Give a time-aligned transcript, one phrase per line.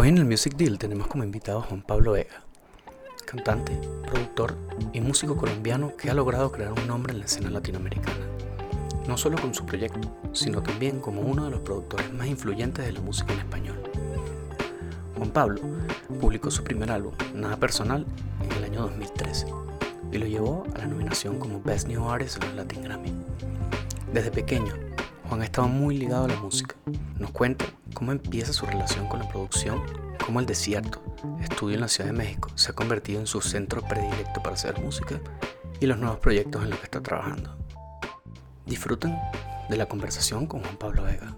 [0.00, 2.42] Hoy en el Music Deal tenemos como invitado a Juan Pablo Vega,
[3.26, 4.56] cantante, productor
[4.94, 8.26] y músico colombiano que ha logrado crear un nombre en la escena latinoamericana,
[9.06, 12.92] no solo con su proyecto, sino también como uno de los productores más influyentes de
[12.92, 13.82] la música en español.
[15.18, 15.60] Juan Pablo
[16.18, 18.06] publicó su primer álbum, Nada Personal,
[18.42, 19.48] en el año 2013
[20.12, 23.12] y lo llevó a la nominación como Best New Artist en los Latin Grammy.
[24.14, 24.72] Desde pequeño,
[25.28, 26.74] Juan ha estado muy ligado a la música.
[27.18, 27.66] Nos cuenta
[28.00, 29.82] cómo empieza su relación con la producción,
[30.24, 31.02] cómo el desierto,
[31.42, 34.80] estudio en la Ciudad de México, se ha convertido en su centro predilecto para hacer
[34.80, 35.20] música
[35.80, 37.58] y los nuevos proyectos en los que está trabajando.
[38.64, 39.18] Disfruten
[39.68, 41.36] de la conversación con Juan Pablo Vega.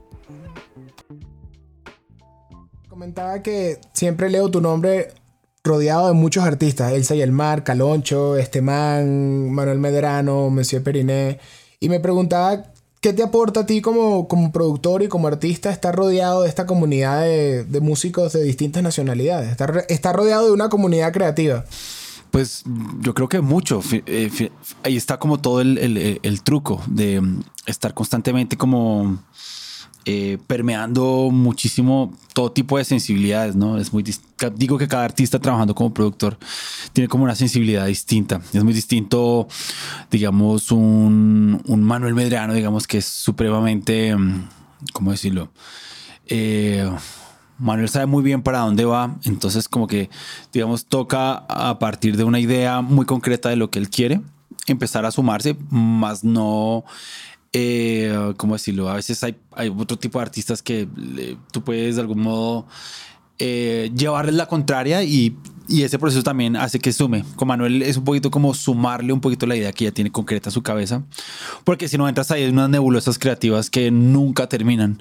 [2.89, 5.15] Comentaba que siempre leo tu nombre
[5.65, 11.41] rodeado de muchos artistas, Elsa y el Mar, Caloncho, Estemán, Manuel Medrano, Monsieur Periné,
[11.81, 12.72] y me preguntaba
[13.03, 16.67] ¿Qué te aporta a ti como, como productor y como artista estar rodeado de esta
[16.67, 19.51] comunidad de, músicos de distintas nacionalidades?
[19.89, 21.65] Estar, rodeado de una comunidad creativa.
[22.31, 22.63] Pues
[23.01, 23.83] yo creo que mucho.
[24.07, 24.51] Eh,
[24.85, 27.21] ahí está como todo el, truco de
[27.67, 29.19] estar constantemente como
[30.05, 33.79] eh, permeando muchísimo todo tipo de sensibilidades, ¿no?
[33.79, 34.03] Es muy
[34.55, 36.39] digo que cada artista trabajando como productor
[36.93, 38.41] tiene como una sensibilidad distinta.
[38.53, 39.47] Es muy distinto,
[40.11, 44.49] digamos, un, Manuel Medrano, digamos, que es supremamente, mm,
[44.93, 45.53] ¿cómo decirlo?
[46.27, 46.91] Eh,
[47.59, 50.11] Manuel sabe muy bien para dónde va, entonces como que,
[50.53, 54.21] digamos, toca a partir de una idea muy concreta de lo que él quiere,
[54.67, 56.85] empezar a sumarse, más no
[57.53, 58.89] eh, ¿cómo decirlo?
[58.89, 59.37] A veces hay,
[59.77, 60.89] otro tipo de artistas que
[61.51, 62.67] tú puedes de algún modo
[63.39, 65.37] eh, llevarles la contraria y,
[65.69, 67.25] ese proceso también hace que sume.
[67.35, 70.51] Con Manuel es un poquito como sumarle un poquito la idea que ya tiene concreta
[70.51, 71.03] su cabeza,
[71.65, 75.01] porque si no entras ahí en unas nebulosas creativas que nunca terminan.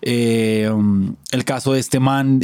[0.00, 0.70] Eh,
[1.32, 2.40] el caso de este man...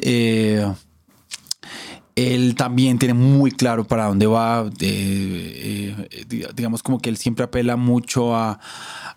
[2.17, 4.69] Eh, él también tiene muy claro para dónde va.
[4.81, 6.19] Eh,
[6.55, 8.59] digamos como que él siempre apela mucho a,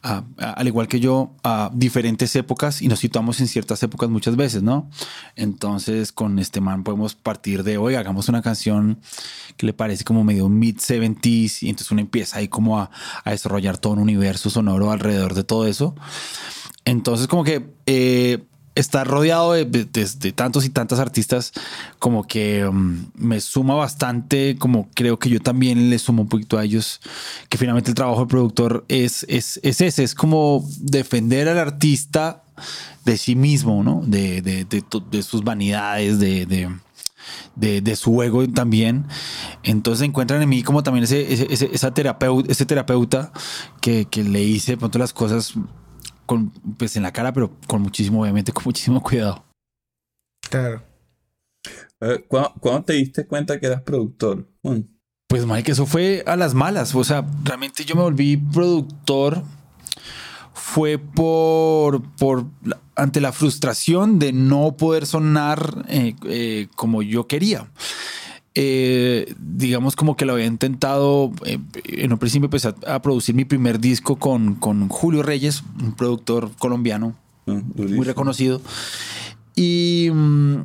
[0.01, 4.61] al igual que yo, a diferentes épocas y nos situamos en ciertas épocas muchas veces,
[4.63, 4.89] ¿no?
[5.35, 8.99] Entonces con este man podemos partir de, hoy hagamos una canción
[9.57, 12.91] que le parece como medio mid-70s y entonces uno empieza ahí como a,
[13.25, 15.95] desarrollar todo un universo sonoro alrededor de todo eso.
[16.85, 17.73] Entonces como que...
[17.85, 18.43] Eh,
[18.75, 19.85] estar rodeado de,
[20.35, 21.53] tantos y tantas artistas
[21.97, 26.57] como que um, me suma bastante, como creo que yo también le sumo un poquito
[26.57, 26.99] a ellos,
[27.49, 32.43] que finalmente el trabajo del productor es, es, es ese, es como defender al artista
[33.05, 34.01] de sí mismo, ¿no?
[34.05, 36.45] De, de sus vanidades, de,
[37.55, 39.05] de, su ego también.
[39.63, 43.31] Entonces encuentran en mí como también ese, ese, esa terapeuta, ese terapeuta
[43.81, 45.53] que, que le hice pronto las cosas
[46.25, 49.43] con, pues en la cara, pero con muchísimo, obviamente, con muchísimo cuidado.
[50.49, 50.83] Claro.
[52.01, 54.47] Eh, ¿Cuándo, te diste cuenta que eras productor?
[55.27, 56.93] Pues, Mike, eso fue a las malas.
[56.93, 59.43] O sea, realmente yo me volví productor.
[60.53, 62.45] Fue por, por
[62.95, 67.69] ante la frustración de no poder sonar eh, eh, como yo quería.
[68.57, 73.43] Eh, digamos como que lo había intentado, eh, en un principio empecé a, producir mi
[73.43, 77.15] primer disco con, con Julio Reyes, un productor colombiano
[77.47, 78.61] ah, muy reconocido.
[79.57, 80.55] Y mm,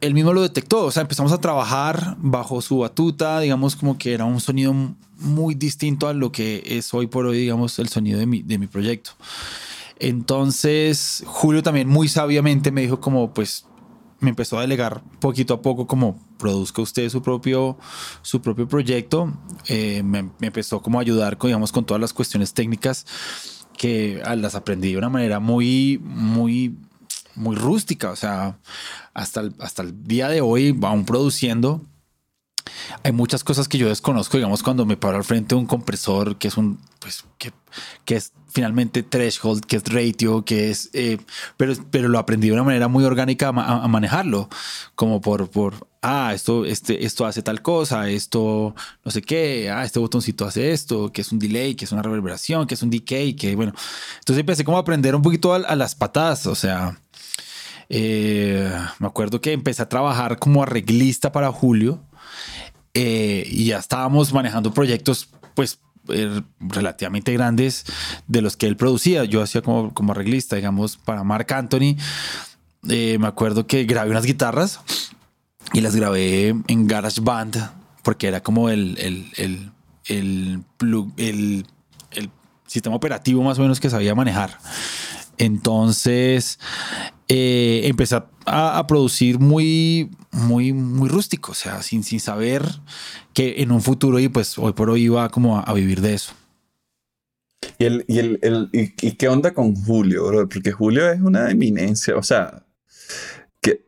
[0.00, 4.14] él mismo lo detectó, o sea, empezamos a trabajar bajo su batuta, digamos como que
[4.14, 4.72] era un sonido
[5.18, 8.58] muy distinto a lo que es hoy por hoy, digamos, el sonido de mi, de
[8.58, 9.10] mi proyecto.
[9.98, 13.66] Entonces, Julio también muy sabiamente me dijo como, pues,
[14.20, 17.78] me empezó a delegar poquito a poco como produzca usted su propio,
[18.22, 19.32] su propio proyecto.
[19.68, 23.06] Eh, me, empezó como a ayudar con, digamos, con todas las cuestiones técnicas
[23.76, 26.76] que ah, las aprendí de una manera muy, muy,
[27.34, 28.10] muy rústica.
[28.10, 28.58] O sea,
[29.14, 31.82] hasta el, hasta el día de hoy, aún produciendo,
[33.02, 36.36] hay muchas cosas que yo desconozco, digamos, cuando me paro al frente de un compresor,
[36.36, 37.52] que es un, pues, que,
[38.04, 41.18] que es finalmente threshold, que es ratio, que es, eh,
[41.56, 44.48] pero, pero lo aprendí de una manera muy orgánica a, manejarlo,
[44.94, 48.74] como por, por, ah, esto, este, esto hace tal cosa, esto
[49.04, 52.02] no sé qué, ah, este botoncito hace esto, que es un delay, que es una
[52.02, 53.72] reverberación, que es un decay, que bueno,
[54.18, 57.00] entonces empecé como a aprender un poquito a, las patadas, o sea,
[57.88, 62.00] eh, me acuerdo que empecé a trabajar como arreglista para Julio
[62.94, 65.78] eh, y ya estábamos manejando proyectos, pues
[66.08, 67.84] eh, relativamente grandes
[68.26, 69.24] de los que él producía.
[69.24, 71.96] Yo hacía como, como arreglista, digamos, para Mark Anthony.
[72.88, 74.80] Eh, me acuerdo que grabé unas guitarras
[75.72, 77.70] y las grabé en GarageBand
[78.02, 79.70] porque era como el, el, el,
[80.06, 80.64] el,
[81.16, 81.66] el,
[82.12, 82.30] el
[82.66, 84.58] sistema operativo más o menos que sabía manejar.
[85.40, 86.58] Entonces
[87.28, 88.16] eh, empecé
[88.46, 92.62] a, a producir muy, muy, muy rústico, o sea, sin, sin saber
[93.34, 96.14] que en un futuro y pues hoy por hoy iba como a, a vivir de
[96.14, 96.34] eso.
[97.78, 100.48] ¿Y, el, y, el, el- y, y qué onda con Julio, bro?
[100.48, 102.16] Porque Julio es una eminencia.
[102.16, 102.64] O sea,
[103.62, 103.80] que,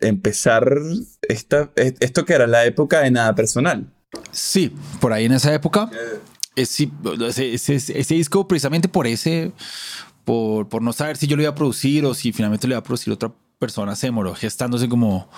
[0.00, 0.70] empezar
[1.22, 3.92] esta, e- esto que era la época de nada personal.
[4.32, 5.90] Sí, por ahí en esa época.
[5.92, 6.20] eh,
[6.56, 6.90] ese,
[7.54, 9.52] ese- ese disco, precisamente por ese,
[10.24, 12.80] por, por no saber si yo lo iba a producir o si finalmente lo iba
[12.80, 15.28] a producir otra persona, se demoró gestándose como,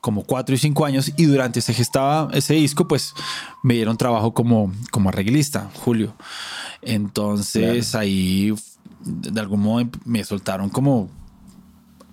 [0.00, 1.12] como cuatro y cinco años.
[1.16, 3.12] Y durante ese gestaba ese disco, pues
[3.62, 6.14] me dieron trabajo como, como arreglista, Julio.
[6.80, 8.54] Entonces ahí,
[9.04, 11.10] de algún modo, me soltaron como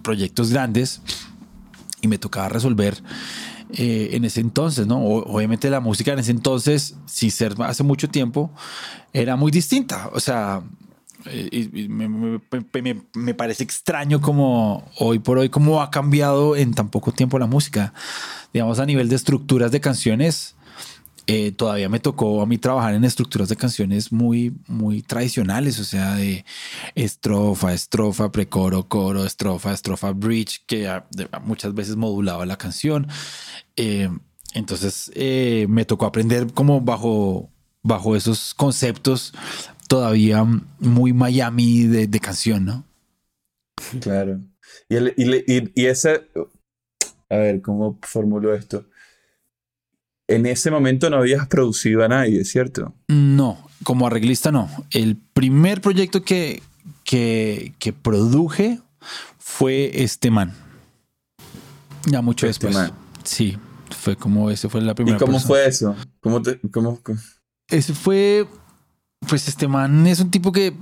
[0.01, 1.01] proyectos grandes
[2.01, 3.01] y me tocaba resolver
[3.73, 5.01] eh, en ese entonces, ¿no?
[5.01, 8.51] Obviamente la música en ese entonces, sin ser hace mucho tiempo,
[9.13, 10.09] era muy distinta.
[10.13, 10.63] O sea,
[11.51, 12.39] y- y me, me-
[12.81, 17.37] me- me parece extraño como hoy por hoy, cómo ha cambiado en tan poco tiempo
[17.39, 17.93] la música.
[18.53, 20.55] Digamos, a nivel de estructuras de canciones,
[21.27, 25.83] eh, todavía me tocó a mí trabajar en estructuras de canciones muy, muy tradicionales, o
[25.83, 26.43] sea, de
[26.95, 30.89] estrofa, estrofa, precoro, coro, estrofa, estrofa, bridge, que
[31.43, 33.07] muchas veces modulaba la canción.
[33.77, 34.09] Eh,
[34.53, 37.49] entonces eh, me tocó aprender como bajo,
[37.83, 39.33] bajo esos conceptos
[39.91, 40.45] todavía
[40.79, 42.85] muy Miami de, de canción, ¿no?
[43.99, 44.39] Claro.
[44.87, 46.29] Y, el, y, le- y, y ese.
[47.29, 48.85] A ver, ¿cómo formulo esto?
[50.29, 52.93] En ese momento no habías producido a nadie, ¿cierto?
[53.09, 54.69] No, como arreglista no.
[54.91, 56.63] El primer proyecto que,
[57.03, 58.79] que, que produje
[59.39, 60.53] fue este man.
[62.05, 62.87] Ya mucho Este después.
[62.89, 62.97] Man.
[63.25, 63.57] Sí,
[63.89, 65.47] fue como ese fue la primera ¿Y cómo persona.
[65.47, 65.95] fue eso?
[66.21, 67.19] ¿Cómo te, cómo, cómo-
[67.67, 68.47] Ese fue,
[69.27, 70.75] pues este man es un tipo que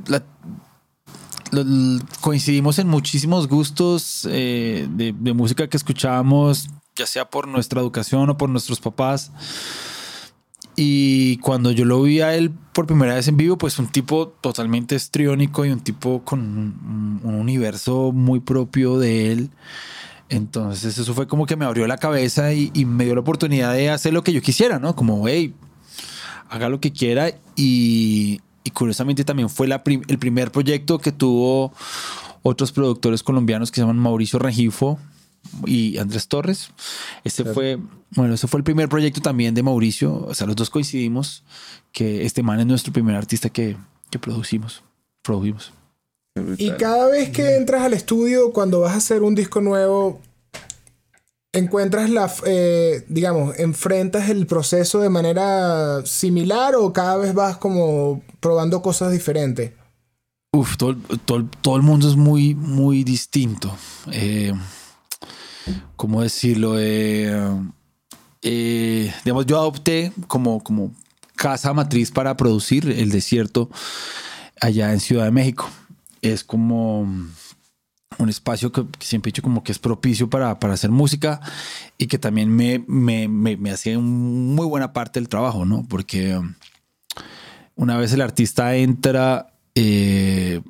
[2.22, 8.38] coincidimos en muchísimos gustos eh, de, música que escuchábamos, ya sea por nuestra educación o
[8.38, 9.32] por nuestros papás.
[10.76, 14.30] Y cuando yo lo vi a él por primera vez en vivo, pues un tipo
[14.30, 19.50] totalmente estriónico y un tipo con un, un universo muy propio de él.
[20.30, 23.74] Entonces eso fue como que me abrió la cabeza y, y me dio la oportunidad
[23.74, 24.96] de hacer lo que yo quisiera, ¿no?
[24.96, 25.54] Como, hey,
[26.50, 31.12] haga lo que quiera y, y curiosamente también fue la prim- el primer proyecto que
[31.12, 31.74] tuvo
[32.42, 34.98] otros productores colombianos que se llaman Mauricio Rengifo
[35.66, 36.72] y Andrés Torres.
[37.24, 37.78] Ese fue,
[38.12, 40.25] bueno, ese fue el primer proyecto también de Mauricio.
[40.25, 41.44] O sea, los dos coincidimos
[41.92, 43.78] que este man es nuestro primer artista que,
[44.10, 44.84] que producimos.
[45.22, 45.74] Produjimos.
[46.57, 50.22] Y cada vez que entras al estudio, cuando vas a hacer un disco nuevo,
[51.54, 58.22] encuentras la, eh, digamos, enfrentas el proceso de manera similar o cada vez vas como
[58.40, 59.72] probando cosas diferentes.
[60.51, 63.72] Uf, todo, todo, todo el mundo es muy, muy distinto.
[64.12, 64.54] Eh,
[65.96, 66.80] ¿Cómo decirlo?
[66.80, 67.31] Eh,
[68.42, 70.92] eh, digamos, yo adopté como, como
[71.36, 73.69] casa matriz para producir el desierto
[74.60, 75.69] allá en Ciudad de México.
[76.22, 77.07] Es como
[78.18, 81.40] un espacio que siempre he dicho como que es propicio para, para hacer música
[81.98, 85.86] y que también me, me, me, me hace muy buena parte del trabajo, ¿no?
[85.88, 86.54] Porque um,
[87.76, 90.62] una vez el artista entra, eh,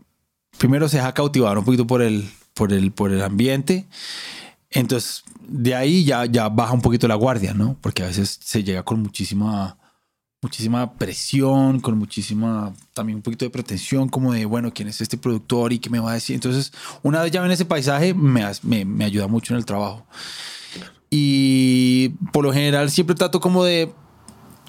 [0.59, 3.87] primero se deja cautivar un poquito por el, por el, por el ambiente.
[4.69, 7.75] Entonces, de ahí ya, ya baja un poquito la guardia, ¿no?
[7.81, 9.78] Porque a veces se llega con muchísima,
[10.41, 15.17] muchísima presión, con muchísima, también un poquito de pretensión, como de, bueno, ¿quién es este
[15.17, 16.35] productor y qué me va a decir?
[16.35, 16.71] Entonces,
[17.03, 20.05] una vez ya en ese paisaje, me, me, ayuda mucho en el trabajo.
[21.09, 23.91] Y por lo general siempre trato como de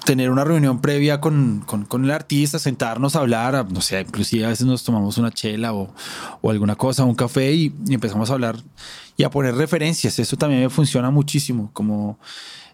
[0.05, 4.49] tener una reunión previa con, con, el artista, sentarnos a hablar, no sé, inclusive a
[4.49, 5.93] veces nos tomamos una chela o,
[6.41, 8.57] o alguna cosa, un café y, y empezamos a hablar
[9.15, 10.17] y a poner referencias.
[10.17, 12.17] Eso también me funciona muchísimo, como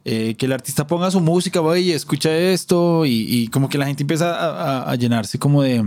[0.10, 3.86] eh, que el artista ponga su música, oye, escucha esto y, y como que la
[3.86, 5.84] gente empieza a, a- a llenarse como de,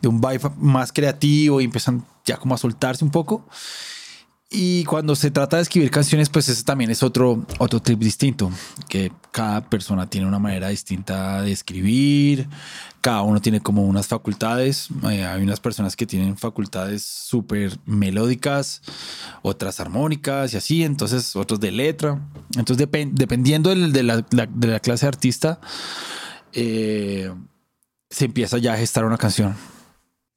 [0.00, 3.44] de un vibe más creativo y empiezan ya como a soltarse un poco.
[4.48, 8.50] Y cuando se trata de escribir canciones, pues ese también es otro, otro trip distinto,
[8.88, 12.48] que cada persona tiene una manera distinta de escribir,
[13.00, 18.82] cada uno tiene como unas facultades, Eh, hay unas personas que tienen facultades súper melódicas,
[19.42, 22.20] otras armónicas y así, entonces otros de letra,
[22.56, 25.60] entonces depen- dependiendo de, la, clase de artista,
[26.52, 27.32] eh,
[28.10, 29.56] se empieza ya a gestar una canción.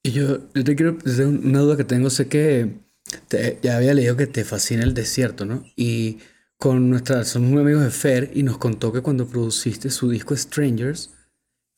[0.02, 0.98] Y yo, yo te quiero
[1.28, 2.10] una duda que tengo.
[2.10, 2.89] Sé que
[3.28, 5.64] te- ya había leído que te fascina el desierto, ¿no?
[5.76, 6.20] Y
[6.58, 10.36] con nuestra, somos muy amigos de Fer y nos contó que cuando produciste su disco
[10.36, 11.12] Strangers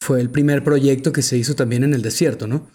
[0.02, 2.68] fue el primer proyecto que se hizo también en el desierto, ¿no?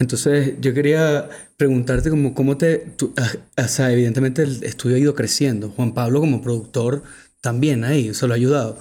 [0.00, 2.78] Entonces, yo quería preguntarte como, cómo te...
[2.78, 5.70] tú- ah, o sea, evidentemente el estudio ha ido creciendo.
[5.70, 7.04] Juan Pablo como productor
[7.40, 8.78] también ahí, eso lo ha ayudado.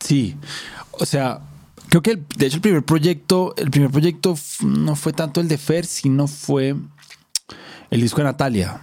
[0.00, 0.36] Sí,
[0.92, 1.40] o sea,
[1.88, 5.48] creo que el- de hecho el primer proyecto, el primer proyecto no fue tanto el
[5.48, 6.74] de Fer, sino fue
[7.92, 8.80] el disco de Natalia.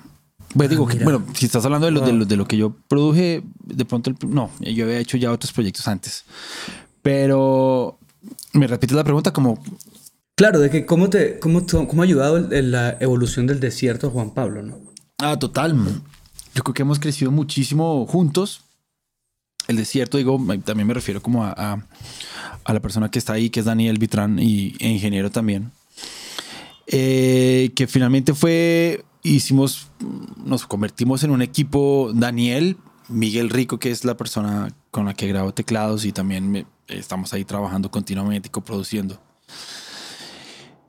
[0.56, 2.74] Pues digo que, bueno, si estás hablando de lo, de, lo, de lo que yo
[2.88, 6.24] produje, de pronto, el no, yo había hecho ya otros proyectos antes.
[7.02, 8.00] Pero,
[8.54, 9.32] ¿me repites la pregunta?
[9.32, 9.62] Como,
[10.36, 14.32] Claro, de que cómo, te, cómo, cómo ha ayudado el- la evolución del desierto Juan
[14.32, 14.80] Pablo, ¿no?
[15.20, 15.76] ah, total.
[16.56, 18.62] Yo creo que hemos crecido muchísimo juntos.
[19.68, 21.86] El desierto, digo, también me refiero como a, a-
[22.64, 25.72] a la persona que está ahí, que es Daniel Vitrán y e ingeniero también.
[26.92, 29.92] Eh, que finalmente fue, hicimos,
[30.44, 32.78] nos convertimos en un equipo, Daniel,
[33.10, 37.46] Miguel Rico, que es la persona con la que grabo teclados y también estamos ahí
[37.46, 39.22] trabajando continuamente y coproduciendo.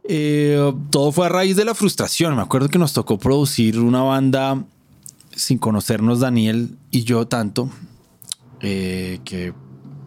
[0.04, 2.34] Eh, todo fue a raíz de la frustración.
[2.34, 4.64] Me acuerdo que nos tocó producir una banda
[5.36, 7.68] sin conocernos Daniel y yo tanto,
[8.60, 9.52] eh, que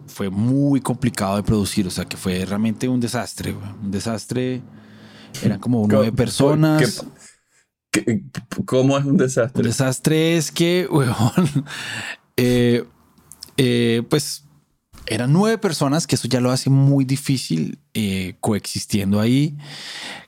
[0.06, 4.62] fue muy complicado de producir, o sea, que fue realmente un desastre, un desastre.
[5.42, 7.04] Eran como nueve ¿Qué- personas.
[7.90, 8.22] qué- qué-
[8.64, 9.62] ¿Cómo es un Un desastre?
[9.62, 11.64] desastre es que, weón,
[12.36, 12.84] eh,
[13.56, 14.44] eh, pues
[15.06, 19.56] eran nueve personas, que eso ya lo hace muy difícil eh, coexistiendo ahí.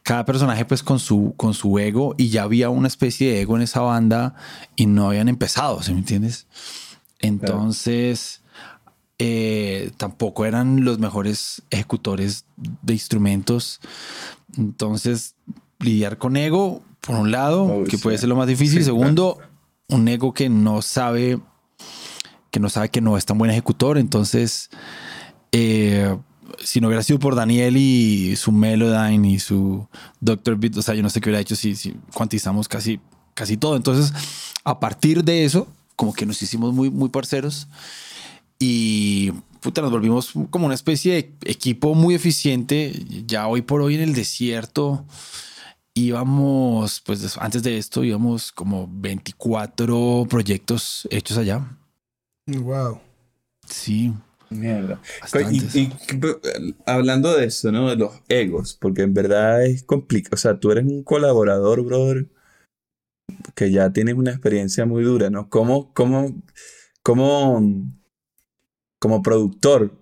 [0.03, 3.57] Cada personaje pues con su, con su ego y ya había una especie de ego
[3.57, 4.35] en esa banda
[4.77, 6.47] y no habían empezado, ¿sí me entiendes?
[7.21, 8.43] Entonces,
[9.19, 13.81] eh, tampoco eran los mejores ejecutores de instrumentos.
[14.57, 15.35] Entonces,
[15.79, 18.03] lidiar con ego, por un lado, Oh, que sí.
[18.03, 18.79] puede ser lo más difícil.
[18.81, 19.39] Sí, Segundo,
[19.89, 21.39] un ego que no sabe
[22.51, 23.99] que no sabe que no es tan buen ejecutor.
[23.99, 24.71] Entonces,
[25.53, 26.17] eh,
[26.63, 29.87] si no hubiera sido por Daniel y su Melodyne y su
[30.21, 32.99] Doctor Beat, o sea, yo no sé qué hubiera hecho si, si cuantizamos casi,
[33.35, 33.77] casi todo.
[33.77, 34.13] Entonces,
[34.65, 37.69] a partir de eso, como que nos hicimos muy, muy parceros
[38.59, 42.93] y puta, nos volvimos como una especie de equipo muy eficiente.
[43.27, 45.05] Ya hoy por hoy en el desierto
[45.95, 51.79] íbamos, pues antes de esto íbamos como 24 proyectos hechos allá.
[52.47, 53.01] Wow.
[53.69, 54.13] Sí,
[54.51, 55.01] Mierda.
[55.51, 55.93] Y, y-
[56.87, 57.89] hablando de eso, ¿no?
[57.89, 60.35] De los egos, porque en verdad es complicado.
[60.35, 62.29] O sea, tú eres un colaborador, brother,
[63.55, 65.49] que ya tienes una experiencia muy dura, ¿no?
[65.49, 66.33] ¿Cómo, cómo,
[67.03, 67.61] cómo,
[68.99, 69.93] como productor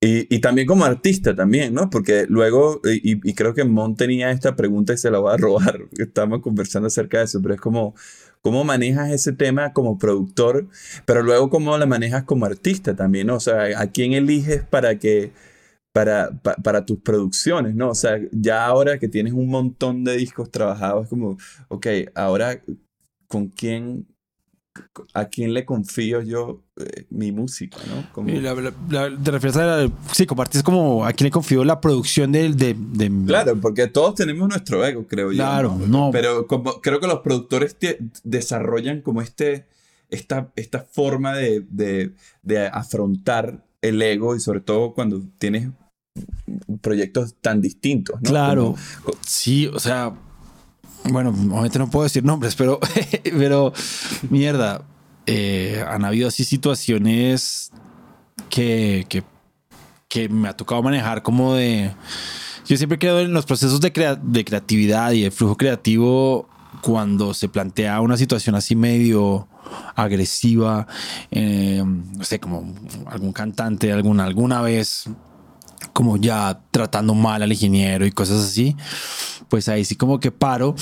[0.00, 1.88] y, y también como artista también, ¿no?
[1.90, 5.80] Porque luego, y, creo que Mon tenía esta pregunta y se la voy a robar,
[5.98, 7.94] estábamos conversando acerca de eso, pero es como,
[8.42, 10.68] ¿cómo manejas ese tema como productor,
[11.06, 13.36] pero luego cómo la manejas como artista también, ¿no?
[13.36, 15.32] O sea, ¿a quién eliges para que,
[15.92, 17.90] para, pa- para tus producciones, ¿no?
[17.90, 22.62] O sea, ya ahora que tienes un montón de discos trabajados, es como, ok, ahora,
[23.28, 24.06] ¿con quién,
[25.12, 28.10] a quién le confío yo eh, mi música, ¿no?
[28.12, 28.72] Como- la- la-
[29.10, 32.56] la- te refieres a la, sí, compartís como a quién le confío la producción del
[32.56, 35.36] de, de- Claro, porque todos tenemos nuestro ego, creo yo.
[35.36, 35.86] Claro, ¿no?
[35.86, 36.10] no.
[36.12, 37.76] Pero como, creo que los productores
[38.24, 39.66] desarrollan como este,
[40.10, 42.12] esta, esta forma de, de,
[42.42, 45.68] de afrontar el ego y sobre todo cuando tienes
[46.80, 48.28] proyectos tan distintos, ¿no?
[48.30, 48.74] Claro.
[49.04, 50.14] Como- Sí, o sea,
[51.10, 52.80] bueno, obviamente no puedo decir nombres, pero,
[53.24, 53.72] pero
[54.30, 54.82] mierda,
[55.26, 57.70] eh, han habido así situaciones
[58.50, 59.22] que, que,
[60.08, 61.92] que me ha tocado manejar como de...
[62.66, 66.48] Yo siempre creo en los procesos de, crea- de creatividad y el flujo creativo
[66.80, 69.46] cuando se plantea una situación así medio
[69.94, 70.86] agresiva,
[71.30, 72.74] eh, no sé, como
[73.06, 75.04] algún cantante alguna, alguna vez
[75.94, 78.76] como ya tratando mal al ingeniero y cosas así,
[79.48, 80.74] pues ahí sí como que paro.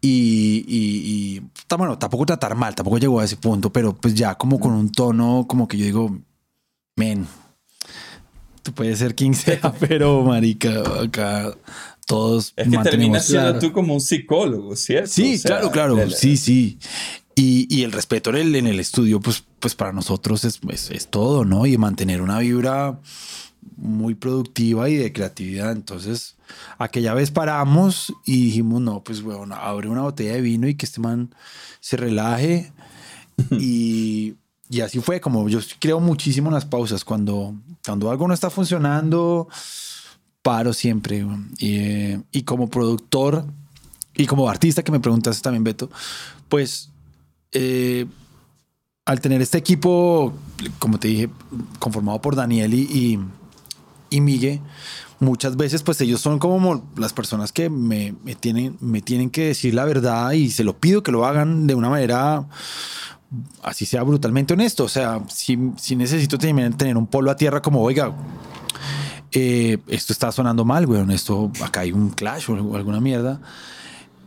[0.00, 1.42] Y, y, y,
[1.78, 4.92] bueno, tampoco tratar mal, tampoco llegó a ese punto, pero pues ya como con un
[4.92, 6.18] tono como que yo digo,
[6.96, 7.26] men,
[8.62, 11.56] tú puedes ser quien sea, pero marica, acá
[12.06, 15.10] todos Es que terminas siendo tú como un psicólogo, ¿cierto?
[15.10, 15.98] Sí, O sea, claro, claro.
[16.02, 16.78] el- Sí, sí.
[17.34, 20.90] Y, y el respeto en el, en el estudio, pues, pues para nosotros es, es,
[20.90, 21.64] es todo, ¿no?
[21.66, 23.00] Y mantener una vibra
[23.76, 25.72] muy productiva y de creatividad.
[25.72, 26.36] Entonces,
[26.78, 30.86] aquella vez paramos y dijimos, no, pues, bueno, abre una botella de vino y que
[30.86, 31.34] este man
[31.80, 32.72] se relaje.
[33.50, 34.34] y,
[34.68, 37.04] y así fue, como yo creo muchísimo en las pausas.
[37.04, 37.54] Cuando,
[37.84, 39.48] cuando algo no está funcionando,
[40.42, 41.24] paro siempre.
[41.24, 41.50] weón.
[41.58, 43.44] Y, eh, y como productor
[44.16, 45.90] y como artista que me preguntaste también, Beto,
[46.48, 46.90] pues
[47.52, 48.06] eh,
[49.04, 50.32] al tener este equipo,
[50.78, 51.30] como te dije,
[51.78, 53.18] conformado por Daniel y, y,
[54.14, 54.60] y Migue,
[55.18, 59.46] muchas veces pues ellos son como las personas que me, me, tienen, me tienen que
[59.46, 62.46] decir la verdad y se lo pido que lo hagan de una manera
[63.62, 64.84] así sea brutalmente honesto.
[64.84, 68.14] O sea, si, si necesito tener un polo a tierra como, oiga,
[69.32, 73.40] eh, esto está sonando mal, weón, esto, acá hay un clash o alguna mierda.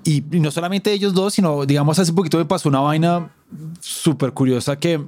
[0.04, 3.30] Y, no solamente ellos dos, sino, digamos, hace poquito me pasó una vaina
[3.80, 5.02] súper curiosa que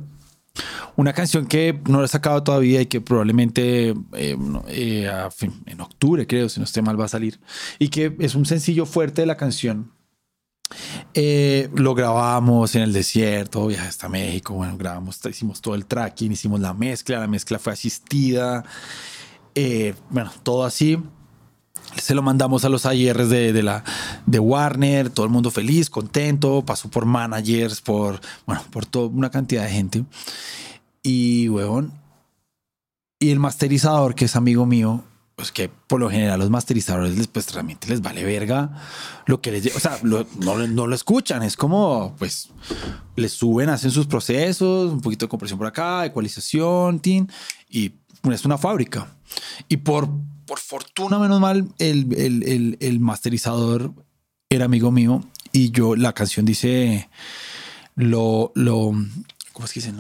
[0.96, 4.38] una canción que no la he sacado todavía y que probablemente eh,
[4.68, 5.30] eh,
[5.66, 7.40] en octubre, creo, si no esté mal, va a salir.
[7.78, 9.92] Y que es un sencillo fuerte de la canción.
[11.16, 16.60] lo grabamos en el desierto, viaje hasta México, bueno, grabamos, hicimos todo el tracking, hicimos
[16.60, 18.64] la mezcla, la mezcla fue asistida,
[20.10, 20.98] bueno, todo así.
[21.98, 23.84] Se lo mandamos a los ARs de, de, la,
[24.26, 29.32] de Warner, todo el mundo feliz, contento, pasó por managers, por, bueno, por toda una
[29.32, 30.06] cantidad de gente.
[31.04, 31.94] Y, huevón,
[33.20, 35.04] y el masterizador, que es amigo mío,
[35.40, 38.72] pues que por lo general los masterizadores pues realmente les vale verga
[39.26, 42.50] lo que les o sea no, no, lo escuchan es como pues
[43.16, 47.32] les suben hacen sus procesos un poquito de compresión por acá ecualización tin,
[47.70, 47.94] y
[48.30, 49.08] es una fábrica
[49.70, 50.10] y por
[50.50, 53.94] por fortuna, menos mal, el, el, el, masterizador
[54.50, 57.08] era amigo mío y yo, la canción dice
[57.96, 58.92] lo, lo,
[59.54, 59.94] ¿cómo es que dice?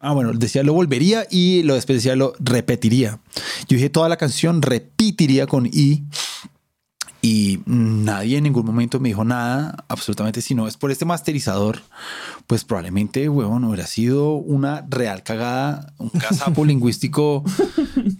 [0.00, 3.20] ah, bueno, decía lo volvería y lo después decía lo repetiría.
[3.68, 6.02] Yo dije toda la canción repetiría con I
[7.22, 11.80] y nadie en ningún momento me dijo nada, absolutamente, si no es por este masterizador,
[12.46, 17.44] pues probablemente, huevón, hubiera sido una real cagada, un casapo lingüístico,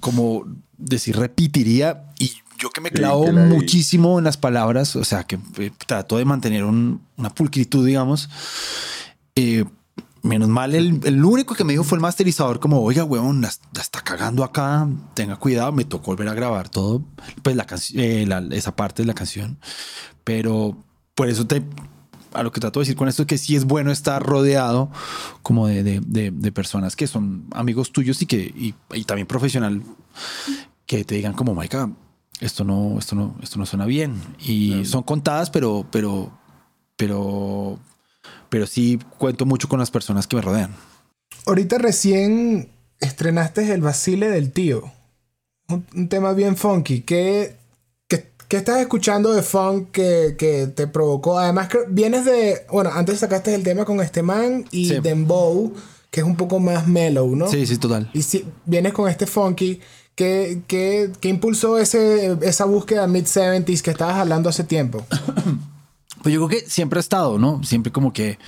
[0.00, 0.44] como
[0.76, 2.04] decir, repetiría.
[2.18, 6.26] Y yo que me clavo muchísimo en las palabras, o sea, que eh, trato de
[6.26, 8.28] mantener una pulcritud, digamos,
[9.34, 9.64] eh,
[10.22, 13.48] Menos mal, el, el, único que me dijo fue el masterizador, como, oiga, weón, la,
[13.48, 17.02] está cagando acá, tenga cuidado, me tocó volver a grabar todo,
[17.42, 19.58] pues la, eh, esa parte de la canción.
[20.22, 20.76] Pero
[21.14, 21.62] por eso te,
[22.34, 24.90] a lo que trato de decir con esto es que sí es bueno estar rodeado
[25.42, 29.82] como de, de, de, personas que son amigos tuyos y que, y, y, también profesional,
[30.86, 31.90] que te digan como, Maika,
[32.40, 34.20] esto no, esto no, esto no suena bien.
[34.38, 36.30] Y son contadas, pero, pero,
[36.96, 37.78] pero
[38.50, 40.74] pero sí cuento mucho con las personas que me rodean.
[41.46, 44.92] Ahorita recién estrenaste El Basile del Tío.
[45.68, 47.02] Un, tema bien funky.
[47.02, 47.56] ¿Qué,
[48.08, 51.38] qué, estás escuchando de funk que, te provocó?
[51.38, 52.66] Además, que vienes de.
[52.70, 55.72] Bueno, antes sacaste el tema con este man y Dembow,
[56.10, 57.48] que es un poco más mellow, ¿no?
[57.48, 58.10] Sí, sí, total.
[58.12, 59.80] Y si vienes con este funky.
[60.16, 65.06] ¿Qué, qué, qué impulsó ese, esa búsqueda mid-70s que estabas hablando hace tiempo?
[66.22, 67.62] Pues yo creo que siempre ha estado, ¿no?
[67.64, 68.38] Siempre como que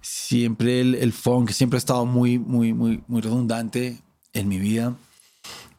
[0.00, 3.98] siempre el, el funk siempre ha estado muy, muy, muy, muy redundante
[4.32, 4.94] en mi vida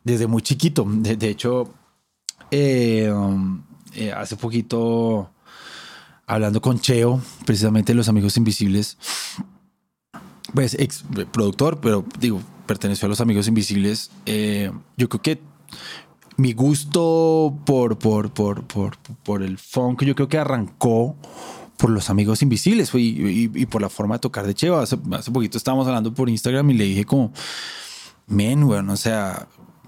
[0.04, 0.86] desde muy chiquito.
[0.88, 1.74] De, hecho,
[2.50, 3.63] eh, um,
[3.94, 5.30] eh, hace poquito
[6.26, 8.98] hablando con Cheo, precisamente de los Amigos Invisibles,
[10.54, 14.12] pues ex productor, pero digo, perteneció a los Amigos Invisibles.
[14.26, 15.41] Eh, yo creo que
[16.38, 21.15] mi gusto por, por, por, por, por el funk, yo creo que arrancó
[21.82, 24.84] por los amigos invisibles y, por la forma de tocar de Cheva.
[24.84, 27.34] Hace, hace, poquito estábamos hablando por Instagram y le dije como,
[28.28, 29.48] men, bueno, o sea,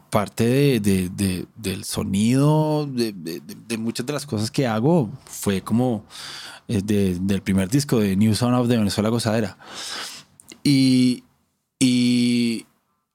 [0.09, 6.05] parte de, de, de, del sonido, de, muchas de las cosas que hago, fue como
[6.67, 9.57] eh, del primer disco de New Sound of the Venezuela Gozadera.
[10.63, 11.23] Y,
[11.79, 12.65] y,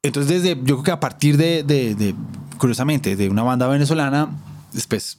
[0.03, 2.15] entonces, desde, yo creo que a partir de, de,
[2.59, 4.29] curiosamente, de una banda venezolana,
[4.73, 5.19] después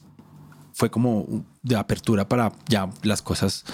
[0.72, 3.64] fue como de apertura para ya las cosas,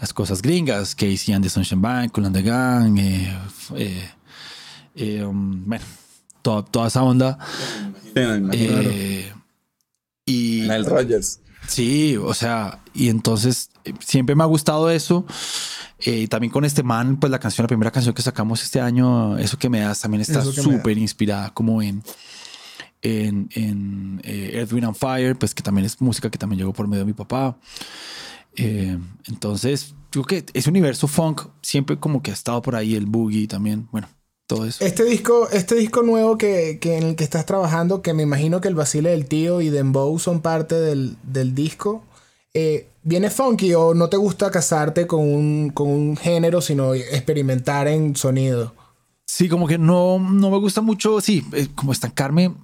[0.00, 3.36] las cosas gringas, que hicían de Sunshine Bank, Cool the Gang, eh,
[3.74, 4.10] eh,
[4.94, 5.84] eh, um, bueno,
[6.42, 7.38] toda, toda, esa onda.
[10.24, 11.40] y Nile Rogers.
[11.66, 15.26] Sí, o sea, y entonces siempre me ha gustado eso.
[15.98, 19.38] Eh, también con este man, pues la canción, la primera canción que sacamos este año,
[19.38, 22.02] Eso que me das, también está súper inspirada como en,
[23.06, 26.72] en, en eh, Earth, Wind and Fire, pues que también es música que también llegó
[26.72, 27.56] por medio de mi papá.
[28.56, 32.94] Eh, entonces, yo creo que ese universo funk siempre como que ha estado por ahí,
[32.94, 34.08] el boogie también, bueno,
[34.46, 34.84] todo eso.
[34.84, 38.60] Este disco, este disco nuevo que, que en el que estás trabajando, que me imagino
[38.60, 42.04] que el Basile del Tío y Dembow son parte del, del disco,
[42.54, 47.88] eh, ¿viene funky o no te gusta casarte con un, con un género, sino experimentar
[47.88, 48.74] en sonido?
[49.26, 52.54] Sí, como que no, no me gusta mucho, sí, eh, como estancarme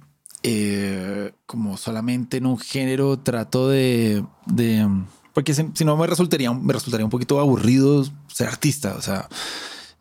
[0.43, 4.23] eh, como solamente en un género, trato de...
[4.45, 4.87] de
[5.33, 9.27] porque si, no me resultaría, me resultaría un poquito aburrido ser artista, o sea...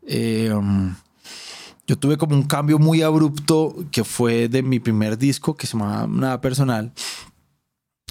[0.07, 0.63] yo
[1.87, 5.77] yo tuve como un cambio muy abrupto que fue de mi primer disco que se
[5.77, 6.93] llamaba Nada Personal,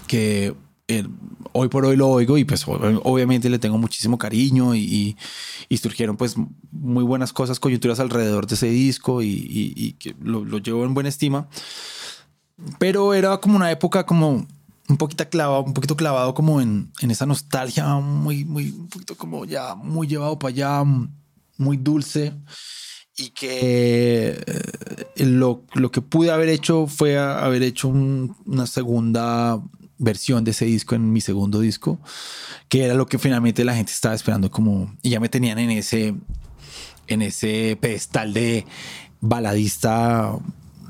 [0.08, 0.54] que
[0.88, 1.08] eh,
[1.54, 5.16] hoy por hoy lo oigo y pues obviamente le tengo muchísimo cariño y,
[5.70, 6.36] y, surgieron pues
[6.72, 10.94] muy buenas cosas, coyunturas alrededor de ese disco y, y que lo, lo, llevo en
[10.94, 11.48] buena estima.
[12.80, 14.46] Pero era como una época como
[14.92, 19.16] un poquito clavado, un poquito clavado como en, en esa nostalgia muy, muy, un poquito
[19.16, 20.84] como ya muy llevado para allá,
[21.58, 22.34] muy dulce.
[23.18, 29.62] Y que eh, lo, lo, que pude haber hecho fue haber hecho una segunda
[30.02, 32.00] versión de ese disco en mi segundo disco,
[32.68, 35.70] que era lo que finalmente la gente estaba esperando como, y ya me tenían en
[35.72, 36.16] ese,
[37.08, 38.66] en ese pedestal de
[39.20, 40.34] baladista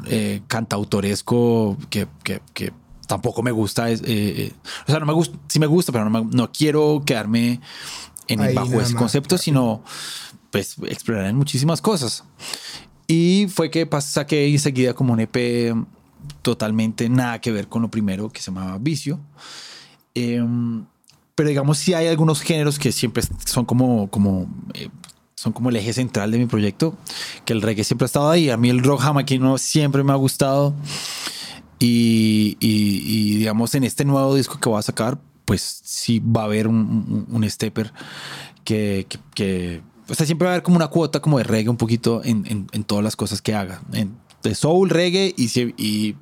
[0.06, 2.74] eh, cantautoresco que, que, que,
[3.08, 3.92] tampoco me gusta.
[3.92, 4.54] Eh, eh,
[4.88, 7.60] o sea, no me gusta, sí me gusta, pero no, no quiero quedarme
[8.28, 9.84] en bajo ese concepto, sino
[10.52, 12.24] pues explorar en muchísimas cosas.
[13.08, 15.76] Y fue que saqué enseguida como un EP
[16.42, 19.20] totalmente nada que ver con lo primero que se llamaba Vicio.
[20.14, 20.86] Em,
[21.36, 24.90] pero digamos, si hay algunos géneros que siempre son como, como, eh,
[25.42, 26.96] son como el eje central de mi proyecto,
[27.46, 28.52] que el reggae siempre ha estado ahí.
[28.52, 30.76] A mí el rock jamaquino siempre me ha gustado.
[31.80, 36.46] Y, y, digamos, en este nuevo disco que voy a sacar, pues sí va a
[36.46, 37.92] haber un, un, stepper
[38.64, 41.78] que, que, o sea, siempre va a haber como una cuota como de reggae un
[41.78, 43.82] poquito en, en, en todas las cosas que haga.
[43.94, 46.16] En, de soul, reggae y, y,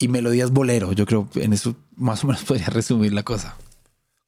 [0.00, 0.90] y melodías bolero.
[0.90, 3.56] Yo creo que en eso más o menos podría resumir la cosa.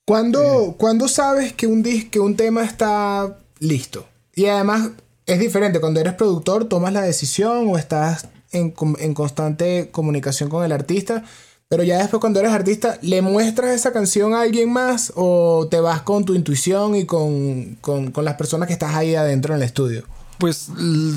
[0.07, 4.07] ¿Cuándo, sabes que un, que un tema está listo?
[4.35, 4.91] Y además
[5.27, 10.65] es diferente, cuando eres productor tomas la decisión o estás en, en, constante comunicación con
[10.65, 11.25] el artista,
[11.69, 15.81] pero ya después cuando eres artista, ¿le muestras esa canción a alguien más o te
[15.81, 19.61] vas con tu intuición y con, con, con las personas que estás ahí adentro en
[19.61, 20.05] el estudio?
[20.39, 20.71] Pues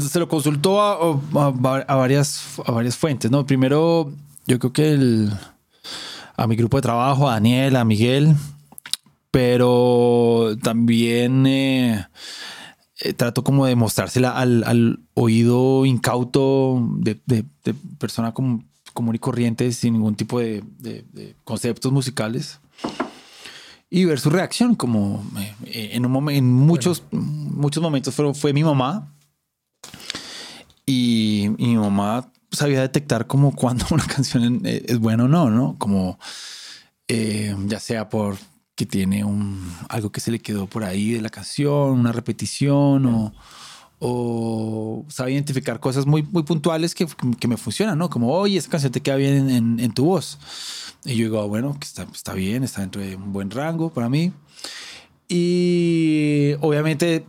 [0.09, 1.51] se lo consultó a,
[1.91, 3.45] varias, a varias fuentes, ¿no?
[3.45, 4.11] Primero,
[4.47, 5.31] yo creo que el,
[6.37, 8.35] a mi grupo de trabajo, a Daniel, a Miguel,
[9.31, 12.07] pero también eh,
[12.99, 17.15] eh, trato como de mostrársela al, oído incauto de,
[17.97, 18.65] persona común
[19.13, 20.63] y corriente sin ningún tipo de,
[21.43, 22.59] conceptos musicales
[23.89, 25.23] y ver su reacción, como
[25.65, 29.13] eh, en, un en muchos, muchos momentos fue, fue mi mamá
[30.85, 35.75] y, mi mamá sabía detectar como cuando una canción es buena o no, ¿no?
[35.77, 36.19] Como
[37.07, 38.37] eh, ya sea por
[38.79, 43.05] que tiene un, algo que se le quedó por ahí de la canción, una repetición
[43.07, 43.33] o,
[43.99, 47.05] o sabe identificar cosas muy, muy puntuales que,
[47.37, 48.09] que me funcionan, ¿no?
[48.09, 50.39] Como, oye, esa canción te queda bien en, en tu voz.
[51.03, 53.91] Y yo digo, ah, bueno, que está, está bien, está dentro de un buen rango
[53.91, 54.31] para mí.
[55.27, 57.25] Y obviamente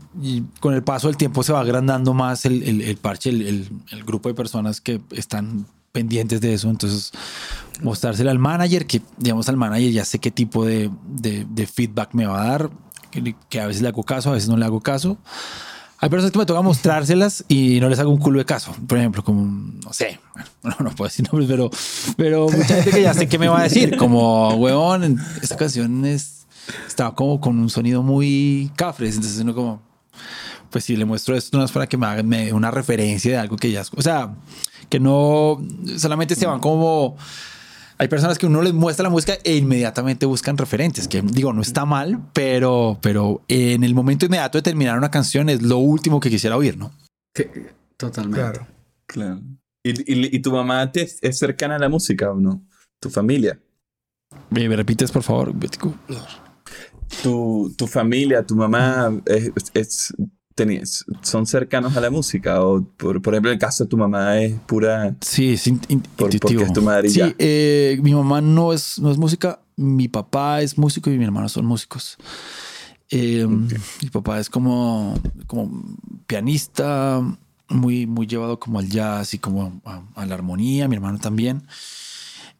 [0.60, 4.04] con el paso del tiempo se va agrandando más el, el, el parche, el, el,
[4.04, 6.70] grupo de personas que están pendientes de eso.
[6.70, 7.12] Entonces,
[7.83, 12.11] mostrárselo al manager, que digamos al manager ya sé qué tipo de, de, de feedback
[12.12, 12.70] me va a dar,
[13.11, 15.18] que, que, a veces le hago caso, a veces no le hago caso.
[16.03, 18.74] Hay personas que me toca mostrárselas y no les hago un culo de caso.
[18.87, 19.44] Por ejemplo, como,
[19.85, 20.18] no sé,
[20.62, 21.70] bueno, no, puedo decir nombres, pero,
[22.16, 23.96] pero mucha gente que ya sé qué me va a decir.
[23.98, 26.46] Como, huevón, esta canción es,
[26.87, 29.16] estaba como con un sonido muy cafres.
[29.16, 29.83] Entonces uno como,
[30.70, 33.57] pues si le muestro esto no es para que me haga una referencia de algo
[33.57, 34.35] que ya, o sea,
[34.90, 35.62] que no
[35.96, 37.16] solamente se van como
[38.00, 41.61] hay personas que uno les muestra la música e inmediatamente buscan referentes, que digo, no
[41.61, 46.18] está mal, pero, pero en el momento inmediato de terminar una canción es lo último
[46.18, 46.92] que quisiera oír, ¿no?
[47.98, 48.40] totalmente.
[48.40, 48.66] Claro.
[49.05, 49.40] claro.
[49.85, 52.62] ¿Y, y, tu mamá te es cercana a la música o no?
[53.00, 53.61] ¿Tu familia?
[54.48, 55.55] ¿Me, repites, por favor?
[57.22, 60.14] Tu, tu familia, tu mamá es, es
[61.23, 62.64] son cercanos a la música?
[62.64, 65.14] O, por, por, ejemplo, el caso de tu mamá es pura...
[65.20, 65.70] Sí, es
[66.16, 70.62] Porque es tu madre sí, eh, mi mamá no es, no es música, mi papá
[70.62, 72.16] es músico y mi hermano son músicos.
[73.11, 75.83] Eh, mi papá es como, como
[76.27, 77.20] pianista,
[77.68, 81.66] muy, muy llevado como al jazz y como a, la armonía, mi hermano también.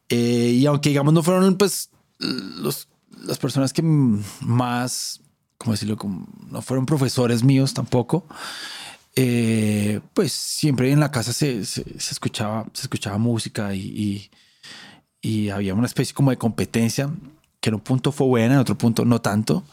[0.09, 2.89] Eh, y aunque digamos no fueron pues los,
[3.25, 5.21] las personas que más
[5.61, 5.97] ¿cómo decirlo?
[5.97, 8.25] Como, no fueron profesores míos tampoco.
[9.15, 14.31] Eh, pues siempre en la casa se, se, escuchaba, se escuchaba música y,
[15.21, 17.11] y, había una especie como de competencia
[17.61, 19.65] que en un punto fue buena, en otro punto no tanto,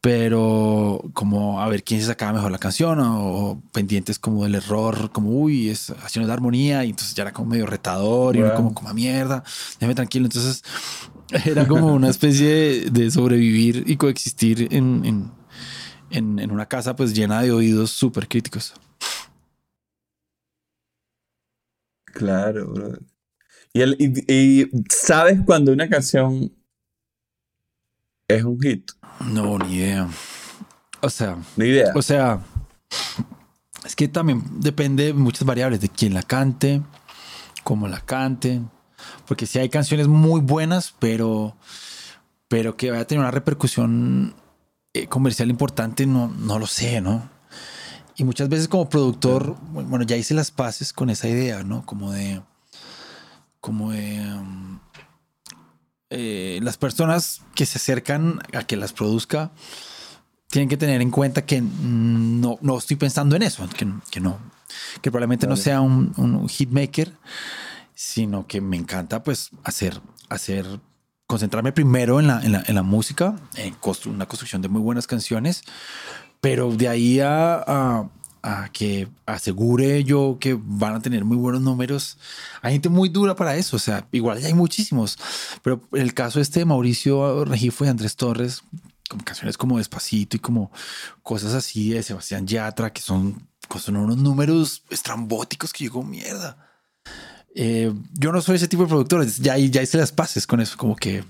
[0.00, 5.12] pero como a ver quién se sacaba mejor la canción o, pendientes como del error,
[5.12, 8.54] como uy, es acciones de armonía y entonces ya era como medio retador y uno
[8.54, 9.44] como, como a mierda,
[9.78, 10.24] déjame tranquilo.
[10.26, 10.64] Entonces
[11.44, 17.42] era como una especie de, sobrevivir y coexistir en, en, en, una casa pues llena
[17.42, 18.74] de oídos súper críticos.
[22.04, 23.02] Claro, brother.
[23.72, 26.52] Y, el, y, y sabes cuando una canción
[28.28, 28.92] es un hit.
[29.32, 30.08] No, ni idea.
[31.00, 31.92] O sea, Ni idea.
[31.94, 32.40] o sea,
[33.84, 36.80] es que también depende de muchas variables de quién la cante,
[37.64, 38.62] cómo la cante,
[39.26, 41.56] porque si hay canciones muy buenas, pero,
[42.48, 44.34] pero que vaya a tener una repercusión
[44.92, 47.28] eh, comercial importante, no, no lo sé, ¿no?
[48.16, 51.84] Y muchas veces como productor, bueno, ya hice las paces con esa idea, ¿no?
[51.84, 52.42] Como de,
[53.60, 54.78] como de, um,
[56.10, 59.50] eh, las personas que se acercan a que las produzca
[60.48, 64.38] tienen que tener en cuenta que no, no estoy pensando en eso, que, que no,
[65.02, 67.10] que probablemente no sea un, un hitmaker,
[67.94, 70.66] sino que me encanta pues hacer, hacer,
[71.26, 74.80] concentrarme primero en la, en la, en la música, en constru- una construcción de muy
[74.82, 75.62] buenas canciones,
[76.40, 78.10] pero de ahí a, a-
[78.74, 82.18] que asegure yo que van a tener muy buenos números,
[82.60, 85.18] hay gente muy dura para eso, o sea, igual ya hay muchísimos,
[85.62, 88.62] pero el caso este de Mauricio Regifo y Andrés Torres,
[89.08, 90.70] como canciones como Despacito y como
[91.22, 96.58] cosas así de Sebastián Yatra, que son, son unos números estrambóticos que digo, mierda.
[97.54, 100.76] Eh, yo no soy ese tipo de productor, ya, ya hice las paces con eso,
[100.76, 101.24] como que,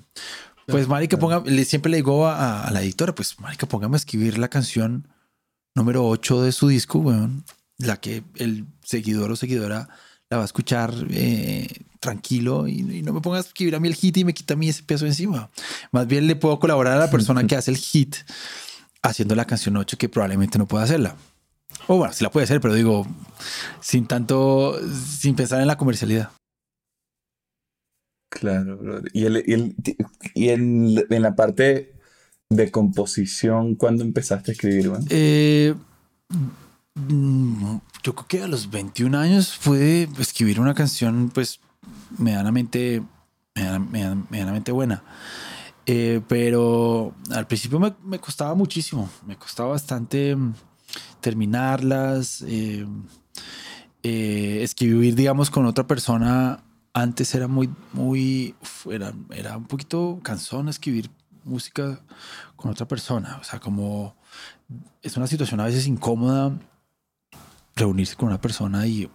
[0.67, 3.99] pues, Marica, ponga, le, siempre le digo a, a la editora, pues, Marica, póngame a
[3.99, 5.09] escribir la canción
[5.75, 7.45] número 8 de su disco, weón,
[7.79, 9.89] la que el seguidor o seguidora
[10.31, 11.69] la va a escuchar eh,
[12.01, 14.55] tranquilo y, y no me ponga a escribir a mí el hit y me quita
[14.55, 15.51] a mí ese peso encima.
[15.91, 18.17] Más bien le puedo colaborar a la persona que hace el hit
[19.03, 21.17] haciendo la canción 8 que probablemente no pueda hacerla.
[21.87, 23.07] O bueno, sí la puede hacer, pero digo,
[23.81, 26.31] sin tanto, sin pensar en la comercialidad.
[28.31, 29.03] Claro.
[29.13, 29.77] Y, el, y, el-
[30.35, 31.95] y en, en la parte
[32.51, 35.05] de composición, ¿cuándo empezaste a escribir, man?
[35.11, 35.75] Eh,
[38.03, 41.61] yo creo que a los 21 años pude escribir una canción, pues,
[42.19, 43.03] medianamente,
[43.55, 45.03] mediana- mediana- medianamente buena.
[45.87, 50.37] Eh, pero al principio me, me costaba muchísimo, me costaba bastante
[51.21, 52.87] terminarlas, eh,
[54.03, 56.63] eh, escribir, digamos, con otra persona.
[56.93, 58.55] Antes era muy, muy,
[58.91, 61.11] era, era un poquito cansón escribir
[61.45, 62.01] música
[62.57, 63.39] con otra persona.
[63.41, 64.15] O sea, como
[65.03, 66.59] es una situación a veces incómoda
[67.77, 69.11] reunirse con una persona y,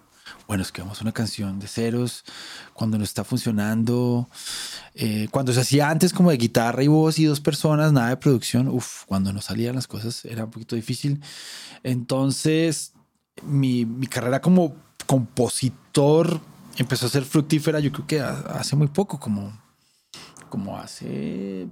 [0.50, 2.24] bueno, escribamos una canción de ceros
[2.74, 4.28] cuando no está funcionando.
[4.96, 8.18] Eh, cuando se hacía antes como de guitarra y voz y dos personas, nada de
[8.18, 11.22] producción, uf, cuando no salían las cosas era un poquito difícil.
[11.84, 12.94] Entonces,
[13.44, 16.42] mi, mi carrera como compositor
[16.78, 19.56] empezó a ser fructífera, yo creo que ha- hace muy poco, como,
[20.50, 21.68] como hace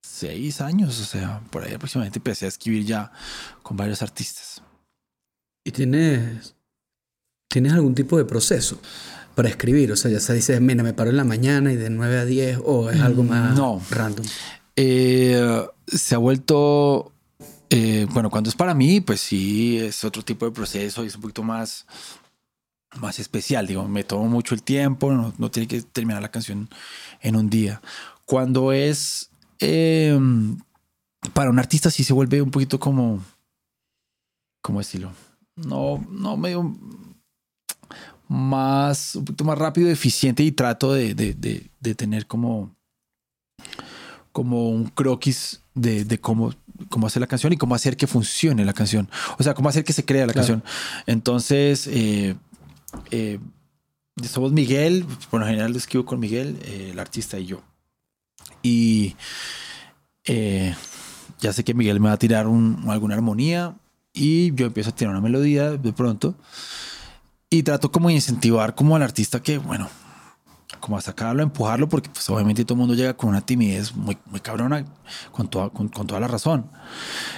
[0.00, 3.10] seis años, o sea, por ahí aproximadamente empecé a escribir ya
[3.64, 4.62] con varios artistas.
[5.64, 6.54] ¿Y tienes,
[7.54, 8.78] tienes algún tipo de proceso
[9.36, 9.92] para escribir?
[9.92, 12.24] O sea, ya se dice, mira, me paro en la mañana y de 9 a
[12.24, 13.80] 10, o es algo más No.
[13.90, 14.26] random.
[14.76, 17.12] Eh, se ha vuelto,
[17.70, 21.14] eh, bueno, cuando es para mí, pues sí, es otro tipo de proceso y es
[21.14, 21.86] un poquito más,
[22.96, 23.66] más especial.
[23.68, 26.68] Digo, me tomo mucho el tiempo, no, no tiene que terminar la canción
[27.20, 27.80] en un día.
[28.24, 30.18] Cuando es eh,
[31.32, 33.22] para un artista, sí se vuelve un poquito como,
[34.60, 35.12] ¿cómo decirlo?
[35.56, 36.76] No, no medio
[38.28, 42.74] más, un poquito más rápido, eficiente y trato de, de, de, de tener como
[44.32, 46.52] como un croquis de, de cómo,
[46.88, 49.08] cómo hacer la canción y cómo hacer que funcione la canción.
[49.38, 50.48] O sea, cómo hacer que se crea la Claro.
[50.48, 50.64] canción.
[51.06, 52.34] Entonces, eh,
[53.12, 53.38] eh,
[54.28, 57.62] somos Miguel, por lo general lo escribo con Miguel, eh, el artista y yo.
[58.60, 59.14] Y
[60.24, 60.74] eh,
[61.40, 63.76] ya sé que Miguel me va a tirar un- alguna armonía
[64.12, 66.34] y yo empiezo a tirar una melodía de pronto.
[67.54, 69.88] Y trato como de incentivar como al artista que, bueno,
[70.80, 73.94] como a sacarlo, a empujarlo, porque pues obviamente todo el mundo llega con una timidez
[73.94, 74.84] muy, muy cabrona,
[75.30, 76.66] con toda, con, con toda la razón.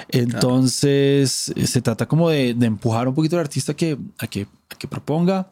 [0.08, 4.74] Entonces se trata como de, de empujar un poquito al artista que, a, que, a
[4.76, 5.50] que proponga.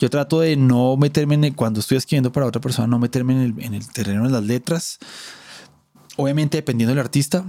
[0.00, 3.34] Yo trato de no meterme en el- cuando estoy escribiendo para otra persona, no meterme
[3.34, 4.98] en el, en el terreno de las letras.
[6.16, 7.44] Obviamente dependiendo del artista,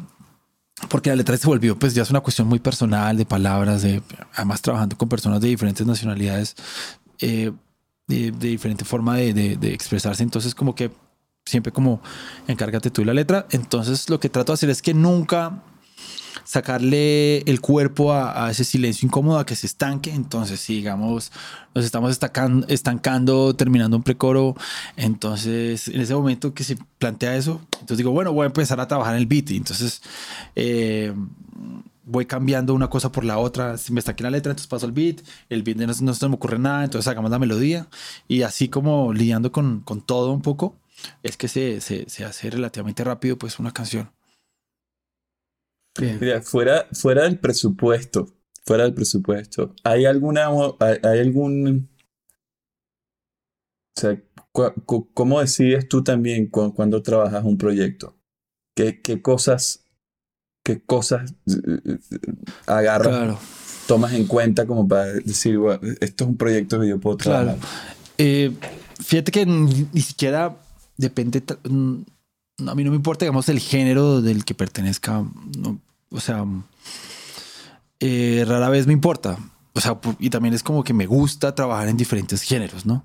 [0.89, 4.01] porque la letra se volvió, pues ya es una cuestión muy personal, de palabras, de,
[4.33, 6.55] además trabajando con personas de diferentes nacionalidades,
[7.19, 7.51] eh,
[8.07, 10.23] de, de diferente forma de, de- de expresarse.
[10.23, 10.91] Entonces, como que
[11.45, 12.01] siempre como
[12.47, 13.47] encárgate tú de la letra.
[13.51, 15.61] Entonces, lo que trato de hacer es que nunca
[16.43, 20.11] sacarle el cuerpo a, ese silencio incómodo a que se estanque.
[20.11, 21.31] Entonces, si digamos,
[21.73, 22.11] nos estamos
[22.67, 24.55] estancando, terminando un precoro,
[24.95, 28.87] entonces en ese momento que se plantea eso, entonces digo, bueno, voy a empezar a
[28.87, 29.51] trabajar en el beat.
[29.51, 30.01] Entonces,
[30.55, 31.13] eh,
[32.05, 33.77] voy cambiando una cosa por la otra.
[33.77, 35.21] Si me está aquí la letra, entonces paso el beat.
[35.49, 37.87] El beat no, no se me ocurre nada, entonces hagamos la melodía.
[38.27, 40.75] Y así como lidiando con, con todo un poco,
[41.23, 44.09] es que se, se, se hace relativamente rápido pues una canción.
[45.99, 46.17] Bien.
[46.19, 48.27] Mira, fuera, fuera del presupuesto,
[48.65, 50.47] fuera del presupuesto, ¿hay alguna,
[50.79, 51.89] hay, hay algún,
[53.95, 54.21] o sea,
[55.13, 58.15] ¿cómo decides tú también cu- cuando trabajas un proyecto?
[58.75, 59.85] ¿Qué, qué cosas,
[60.65, 61.97] qué cosas eh, eh,
[62.65, 63.39] agarras, Claro.
[63.87, 67.57] tomas en cuenta como para decir, "Bueno, esto es un proyecto que yo puedo trabajar?
[67.57, 67.73] Claro.
[68.17, 68.51] Eh,
[68.99, 70.55] fíjate que ni, ni siquiera
[70.97, 71.43] depende.
[72.57, 75.23] Mm, A mí no me importa, digamos, el género del que pertenezca.
[75.57, 76.45] no, o sea,
[77.99, 79.37] eh, rara vez me importa.
[79.73, 83.03] O sea, y también es como que me gusta trabajar en diferentes géneros, ¿no?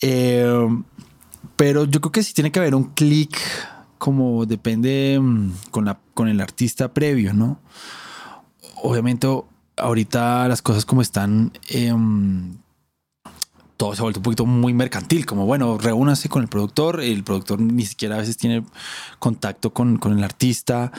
[0.00, 0.68] Eh,
[1.56, 3.36] pero yo creo que sí tiene que haber un clic,
[3.98, 7.58] como depende mm, con, la, con el artista previo, ¿no?
[8.82, 9.26] Obviamente,
[9.76, 11.52] ahorita las cosas como están.
[11.68, 12.56] em,
[13.76, 17.24] todo se ha vuelto un poquito muy mercantil, como bueno, reúnanse con el productor, el
[17.24, 18.64] productor ni siquiera a veces tiene
[19.18, 20.92] contacto con, con el artista,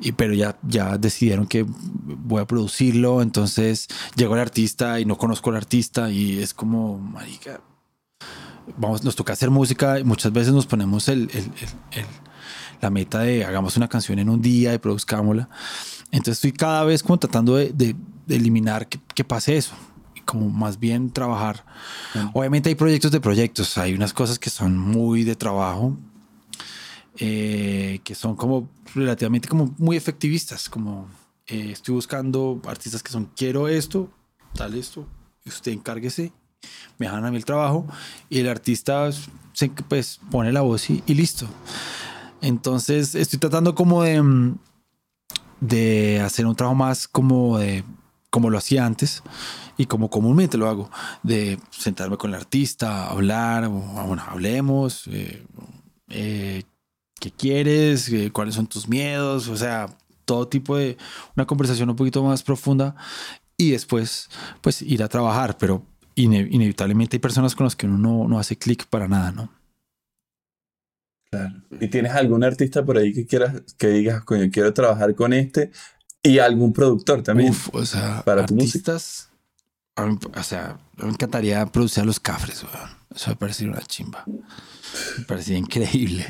[0.00, 5.18] y, pero ya, ya decidieron que voy a producirlo, entonces llegó el artista y no
[5.18, 7.60] conozco al artista y es como, marica,
[8.76, 11.50] vamos, nos toca hacer música y muchas veces nos ponemos el, el-
[11.92, 12.06] el-
[12.80, 15.50] la meta de hagamos una canción en un día y produzcámosla.
[16.12, 17.94] Entonces estoy cada vez como tratando de, de-
[18.26, 19.74] de eliminar que, que pase eso.
[20.30, 21.64] Como más bien trabajar.
[22.32, 23.76] Obviamente hay proyectos de proyectos.
[23.78, 25.96] Hay unas cosas que son muy de trabajo.
[27.18, 30.68] eh, que son como relativamente como muy efectivistas.
[30.68, 31.08] Como
[31.48, 34.08] eh, estoy buscando artistas que son quiero esto,
[34.54, 35.06] tal esto.
[35.44, 36.32] Usted encárguese
[36.98, 37.86] me dejan a mí el trabajo
[38.28, 39.10] y el artista
[39.52, 41.46] se, pues pone la voz y, y listo.
[42.42, 44.58] Entonces estoy tratando como de, mm,
[45.60, 47.84] de hacer un trabajo más como de
[48.30, 49.22] como lo hacía antes
[49.76, 50.90] y como comúnmente lo hago,
[51.22, 53.68] de sentarme con el artista, hablar, ah,
[54.06, 55.44] bueno, hablemos, eh,
[56.08, 56.62] eh,
[57.20, 59.86] qué quieres, Eh, cuáles son tus miedos, o sea,
[60.24, 60.96] todo tipo de
[61.36, 62.94] una conversación un poquito más profunda
[63.56, 64.28] y después
[64.62, 65.84] pues ir a trabajar, pero
[66.16, 69.50] ine- inevitablemente hay personas con las que uno no, no hace clic para nada, ¿no?
[71.30, 71.62] Claro.
[71.80, 75.70] ¿Y tienes algún artista por ahí que quieras que digas, coño, quiero trabajar con este?
[76.22, 77.50] Y algún productor también.
[77.50, 79.30] Uf, o sea, para artistas,
[79.96, 82.90] a mí, o sea, me encantaría producir a los cafres, weón.
[83.14, 84.24] Eso me parecería una chimba.
[84.26, 86.26] Me parecía increíble.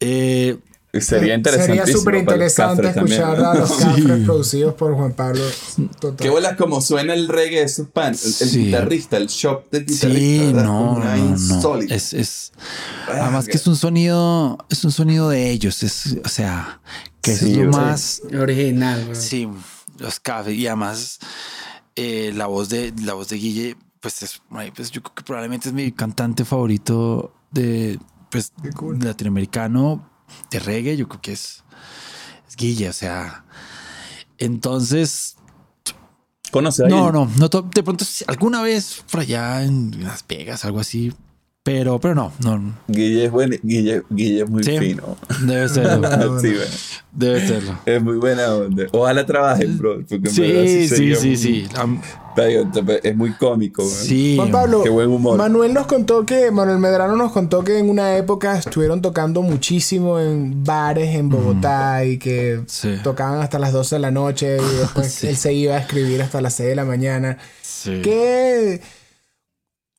[0.00, 0.58] Eh,
[1.00, 1.76] Sería interesante.
[1.76, 5.44] Sería súper interesante escuchar a los cafres producidos por Juan Pablo.
[6.00, 6.16] Total.
[6.16, 10.20] Qué bolas como suena el reggae de esos pan, el, guitarrista, el shop del guitarrista.
[10.20, 11.78] sí, no, no, no.
[11.88, 12.52] Es, es,
[13.08, 15.82] además que es un sonido, es un sonido de ellos.
[15.82, 16.80] Es, o sea,
[17.24, 19.14] que Sí, es lo más, Original, bro.
[19.14, 19.48] Sí,
[19.98, 21.18] los cafés y además
[21.96, 25.22] eh, la voz de la voz de Guille, pues es, ay, pues yo creo que
[25.24, 27.98] probablemente es mi cantante favorito de
[28.30, 28.98] pues cool.
[28.98, 30.08] latinoamericano
[30.50, 30.96] de reggae.
[30.96, 31.64] Yo creo que es,
[32.46, 33.44] es Guille, o sea,
[34.38, 35.36] entonces
[36.50, 40.78] ¿Conoces a no, no, no de pronto alguna vez por allá en Las Vegas, algo
[40.78, 41.12] así,
[41.64, 44.78] pero pero no, no Guille es bueno, Guille, Guille es muy Sí.
[44.78, 45.16] fino.
[45.46, 46.64] debe serlo, sí, bueno.
[47.12, 47.78] debe serlo.
[47.86, 48.84] Es muy buena onda.
[48.92, 49.96] Ojalá trabajen, bro.
[50.06, 51.66] Porque en verdad Sí, sí, sí, muy- sí.
[53.02, 53.82] Es muy cómico.
[53.88, 54.34] Sí.
[54.36, 55.38] Juan Pablo, Qué buen humor.
[55.38, 60.18] Manuel nos contó que, Manuel Medrano nos contó que en una época estuvieron tocando muchísimo
[60.20, 62.96] en bares en Bogotá y que Sí.
[63.02, 65.28] tocaban hasta las 12 de la noche y después Sí.
[65.28, 67.38] él se iba a escribir hasta las 6 de la mañana.
[67.62, 68.00] Sí.
[68.02, 68.80] ¿Qué,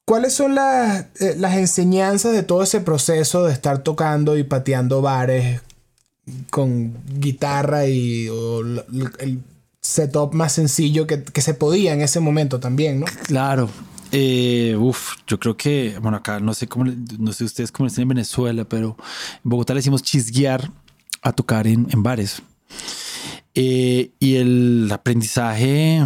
[0.06, 5.02] ¿Cuáles son las, eh, las enseñanzas de todo ese proceso de estar tocando y pateando
[5.02, 5.62] bares
[6.52, 9.42] con guitarra y o el
[9.82, 13.06] setup más sencillo que, que se podía en ese momento también, ¿no?
[13.24, 13.70] Claro.
[14.12, 16.86] Eh, uf, yo creo que, bueno, acá no sé cómo,
[17.20, 18.96] no sé ustedes cómo dicen en Venezuela, pero
[19.44, 20.72] en Bogotá le decimos chisguear
[21.22, 22.42] a tocar en, en bares.
[23.56, 26.06] Eh, y el aprendizaje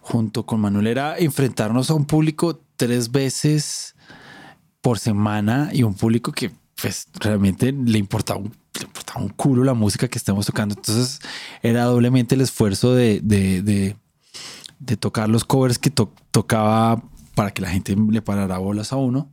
[0.00, 3.94] junto con Manuel era enfrentarnos a un público tres veces
[4.80, 6.50] por semana y un público que
[6.80, 10.74] pues realmente le importaba un, le importaba un culo la música que estamos tocando.
[10.76, 11.18] Entonces
[11.60, 13.96] era doblemente el esfuerzo de, de, de,
[14.78, 17.02] de tocar los covers que to- tocaba
[17.34, 19.28] para que la gente le parara bolas a uno.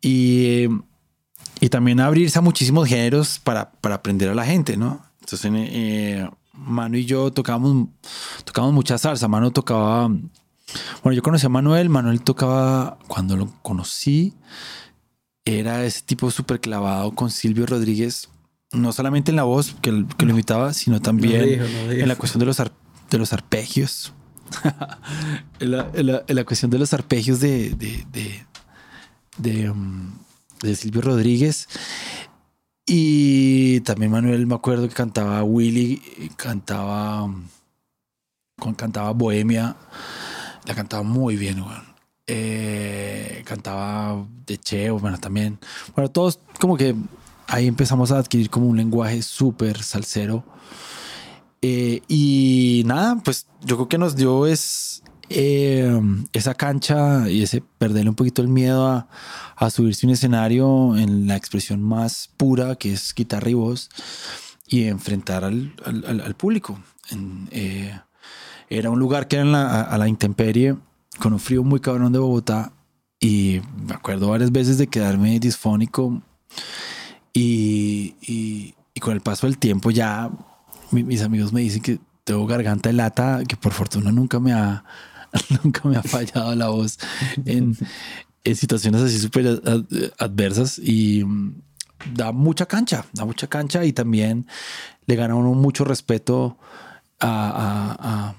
[0.00, 0.66] Y,
[1.60, 5.04] y también abrirse a muchísimos géneros para, para aprender a la gente, ¿no?
[5.20, 6.28] Entonces, eh,
[6.92, 7.88] y yo tocábamos,
[8.44, 9.26] tocábamos mucha salsa.
[9.26, 10.08] Manu tocaba.
[11.02, 11.88] Bueno, yo conocí a Manuel.
[11.88, 14.34] Manuel tocaba cuando lo conocí.
[15.44, 18.28] Era ese tipo súper clavado con Silvio Rodríguez.
[18.72, 22.02] no solamente en la voz que, que lo imitaba, sino también dijo, no dijo.
[22.02, 22.72] en la cuestión de los, ar-
[23.10, 24.12] de los arpegios.
[25.60, 28.46] en, la, en la- en la cuestión de los arpegios de, de, de,
[29.38, 30.10] de, um,
[30.62, 31.68] de Silvio Rodríguez.
[32.88, 36.00] Y también Manuel, me acuerdo que cantaba Willy,
[36.36, 37.44] cantaba, um,
[38.76, 39.76] cantaba Bohemia,
[40.66, 41.84] la cantaba muy bien, weón.
[42.26, 45.58] Eh, cantaba de Cheo, bueno, también.
[45.94, 46.94] Bueno, todos como que
[47.46, 50.44] ahí empezamos a adquirir como un lenguaje súper salsero.
[51.62, 56.00] Eh, y nada, pues yo creo que nos dio es eh,
[56.32, 59.08] esa cancha y ese perderle un poquito el miedo a,
[59.56, 63.88] a subirse un escenario en la expresión más pura que es guitarra y voz
[64.68, 66.78] y enfrentar al- al- al público.
[67.10, 67.98] En, eh,
[68.68, 70.76] era un lugar que era en la- a, la intemperie
[71.20, 72.72] con un frío muy cabrón de Bogotá
[73.20, 76.20] y me acuerdo varias veces de quedarme disfónico
[77.32, 80.30] y, y- y con el paso del tiempo ya
[80.90, 84.52] mi- mis amigos me dicen que tengo garganta de lata, que por fortuna nunca me
[84.52, 84.84] ha,
[85.64, 86.98] nunca me ha fallado la voz
[87.44, 87.76] en,
[88.44, 89.84] en situaciones así súper ad-
[90.18, 91.54] adversas y mm,
[92.14, 94.46] da mucha cancha, da mucha cancha y también
[95.06, 96.58] le gana uno mucho respeto
[97.20, 97.96] a, a-
[98.28, 98.34] a-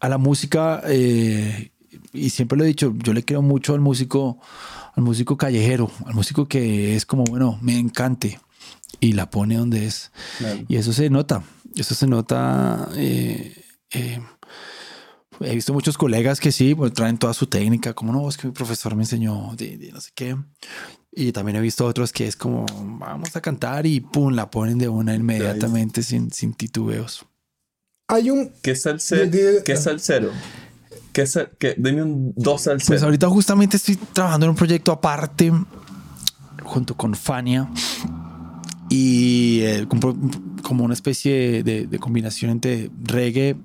[0.00, 1.72] a la música eh,
[2.12, 4.40] y siempre lo he dicho, yo le creo mucho al músico,
[4.94, 8.40] al músico callejero, al músico que es como, bueno, me encante
[8.98, 10.10] y la pone donde es.
[10.38, 10.60] Claro.
[10.68, 11.42] Y eso se nota,
[11.76, 12.88] eso se nota.
[12.96, 14.20] eh, eh,
[15.40, 18.48] he visto muchos colegas que sí, pues, traen toda su técnica, como no, es que
[18.48, 20.36] mi profesor me enseñó de, de no sé qué.
[21.12, 22.66] Y también he visto otros que es como,
[22.98, 27.26] vamos a cantar y pum, la ponen de una inmediatamente sin, sin titubeos.
[28.10, 28.52] Hay un.
[28.62, 29.30] ¿Qué salsero?
[29.64, 30.30] ¿Qué salsero?
[31.12, 32.86] ¿Qué sal- qué- Dime un dos salseros.
[32.86, 35.52] Pues ahorita justamente estoy trabajando en un proyecto aparte
[36.62, 37.68] junto con Fania
[38.88, 40.16] y eh, como,
[40.62, 43.56] como una especie de, de combinación entre reggae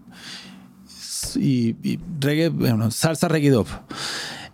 [1.35, 3.67] y, y reggae, bueno, salsa reggae dub.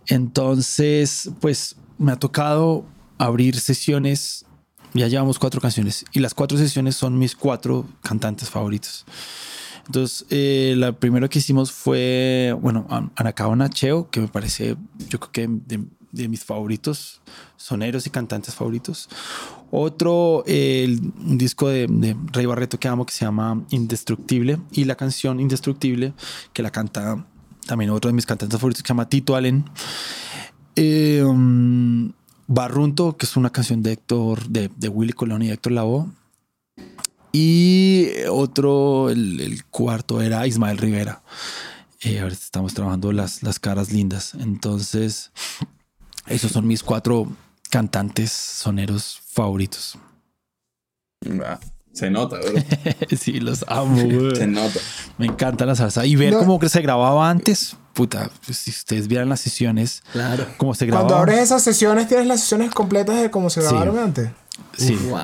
[0.06, 2.84] Entonces, pues me ha tocado
[3.18, 4.44] abrir sesiones.
[4.94, 9.06] Ya llevamos cuatro canciones y las cuatro sesiones son mis cuatro cantantes favoritos.
[9.86, 14.76] Entonces, eh, la primera que hicimos fue, bueno, An- Anacabana Cheo, que me parece,
[15.08, 17.20] yo creo que de, de mis favoritos,
[17.56, 19.08] soneros y cantantes favoritos.
[19.70, 24.84] Otro, eh, el- un disco de, Rey Barreto que amo, que se llama Indestructible, y
[24.84, 26.12] la canción Indestructible,
[26.52, 27.26] que la canta
[27.66, 29.64] también otro de mis cantantes favoritos, que se llama Tito Allen.
[30.76, 32.12] Um,
[32.46, 36.06] Barrunto, que es una canción de Héctor, de, de Willy Colón y Héctor Lavoe.
[37.32, 41.22] Y otro, el, el cuarto era Ismael Rivera.
[42.02, 44.34] Eh, ahora estamos trabajando las, las caras lindas.
[44.34, 45.30] Entonces,
[46.26, 47.26] esos son mis cuatro
[47.70, 49.96] cantantes soneros favoritos.
[51.44, 51.58] Ah,
[51.92, 52.52] se nota, bro.
[53.18, 53.96] sí, los amo.
[54.34, 54.80] Se nota.
[55.16, 56.04] Me encanta la salsa.
[56.04, 56.40] Y ver No.
[56.40, 57.76] cómo que se grababa antes.
[57.94, 60.46] Puta, pues, si ustedes vieran las sesiones, Claro.
[60.56, 61.06] cómo se grababa.
[61.08, 63.68] Cuando abres esas sesiones, tienes las sesiones completas de cómo se Sí.
[63.68, 64.30] grabaron antes.
[64.76, 64.94] Sí.
[65.08, 65.20] Wow.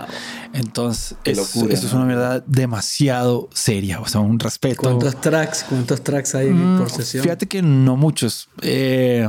[0.53, 2.01] Entonces, Qué es- locura, eso es ¿no?
[2.01, 4.01] una verdad demasiado seria.
[4.01, 4.83] O sea, un respeto.
[4.83, 5.64] ¿Cuántos tracks?
[5.68, 7.22] ¿Cuántos tracks hay Mm, por sesión?
[7.22, 8.49] Fíjate que no muchos.
[8.62, 9.29] Eh,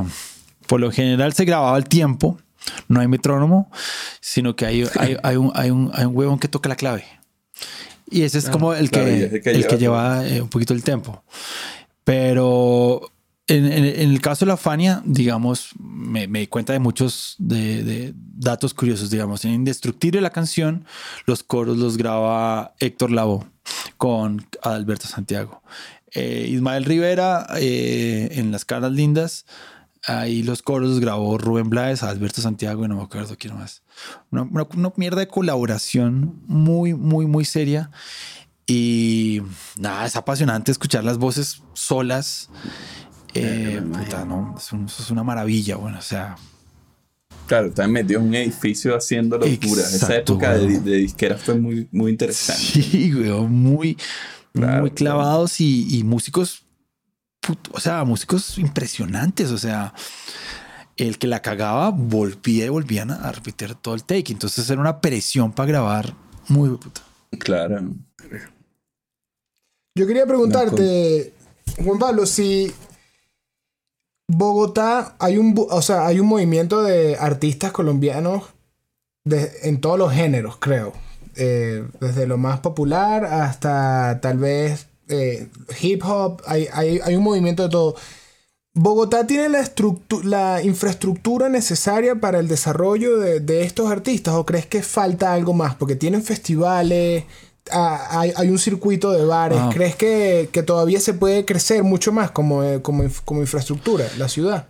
[0.68, 2.38] por lo general se grababa al tiempo.
[2.88, 3.72] No hay metrónomo,
[4.22, 7.06] sino que hay, hay, hay un, hay, un, hay un huevón que toca la clave.
[8.12, 10.42] Y ese es como el claro, que, es el que el que lleva lleva eh,
[10.42, 11.24] un poquito el tiempo.
[12.04, 13.12] Pero
[13.50, 17.36] en, en- en el caso de la Fania, digamos, me, me di cuenta de muchos
[17.38, 19.44] de, de datos curiosos, digamos.
[19.46, 20.86] En Indestructible la canción,
[21.26, 23.46] los coros los graba Héctor Lavoe
[23.98, 25.62] con Alberto Santiago.
[26.12, 29.46] Eh, Ismael Rivera eh, en Las Caras Lindas,
[30.08, 33.84] ahí los coros los grabó Rubén Blades, Alberto Santiago y no me acuerdo quién más.
[34.32, 37.92] Una, una- una mierda de colaboración muy, muy, muy seria.
[38.72, 39.42] Y
[39.80, 42.50] nada, es apasionante escuchar las voces solas.
[43.34, 46.36] Eh, puta, no, es, un- eso es una maravilla, bueno, o sea,
[47.48, 49.82] Claro, están metidos en un edificio haciendo locura.
[49.82, 52.62] Esa época de, de disquera fue muy, muy interesante.
[52.62, 53.98] Sí, güey, muy,
[54.54, 56.64] Claro, muy clavados y, y músicos,
[57.72, 59.94] o sea, músicos impresionantes, o sea,
[60.98, 65.02] el que la cagaba volvía y volvían a repetir todo el take, entonces era una
[65.02, 66.14] presión para grabar
[66.50, 67.02] muy puta.
[67.40, 67.82] Claro.
[69.96, 71.34] Yo quería preguntarte,
[71.84, 72.72] Juan Pablo, si
[74.32, 78.44] Bogotá hay un, o sea, hay un movimiento de artistas colombianos
[79.26, 80.94] de- en todos los géneros, creo.
[81.36, 85.50] Eh, desde lo más popular hasta tal vez eh,
[85.82, 86.42] hip hop.
[86.46, 87.96] Hay, hay, hay un movimiento de todo.
[88.76, 89.68] ¿Bogotá tiene la,
[90.24, 95.74] la infraestructura necesaria para el desarrollo de, estos artistas o crees que falta algo más?
[95.76, 97.24] Porque tienen festivales,
[97.72, 99.60] hay, un circuito de bares.
[99.60, 99.70] Ah.
[99.74, 104.68] ¿Crees que, todavía se puede crecer mucho más como, eh, como, como infraestructura la ciudad?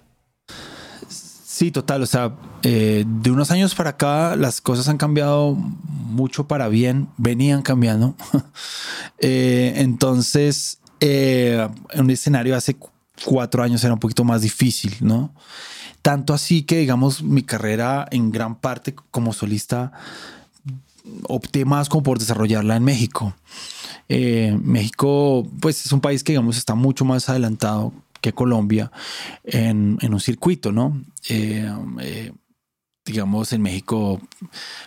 [1.59, 2.01] Sí, total.
[2.03, 7.09] O sea, eh, de unos años para acá las cosas han cambiado mucho para bien,
[7.17, 8.15] venían cambiando.
[9.21, 12.77] Eh, entonces, eh, en un escenario hace
[13.25, 15.33] cuatro años era un poquito más difícil, ¿no?
[16.01, 19.91] Tanto así que, digamos, mi carrera en gran parte como solista
[21.24, 23.34] opté más como por desarrollarla en México.
[24.10, 28.91] México, pues es un país que, digamos, está mucho más adelantado que Colombia
[29.43, 31.01] en, un circuito, ¿no?
[31.30, 32.32] Eh, eh,
[33.05, 34.22] digamos, en México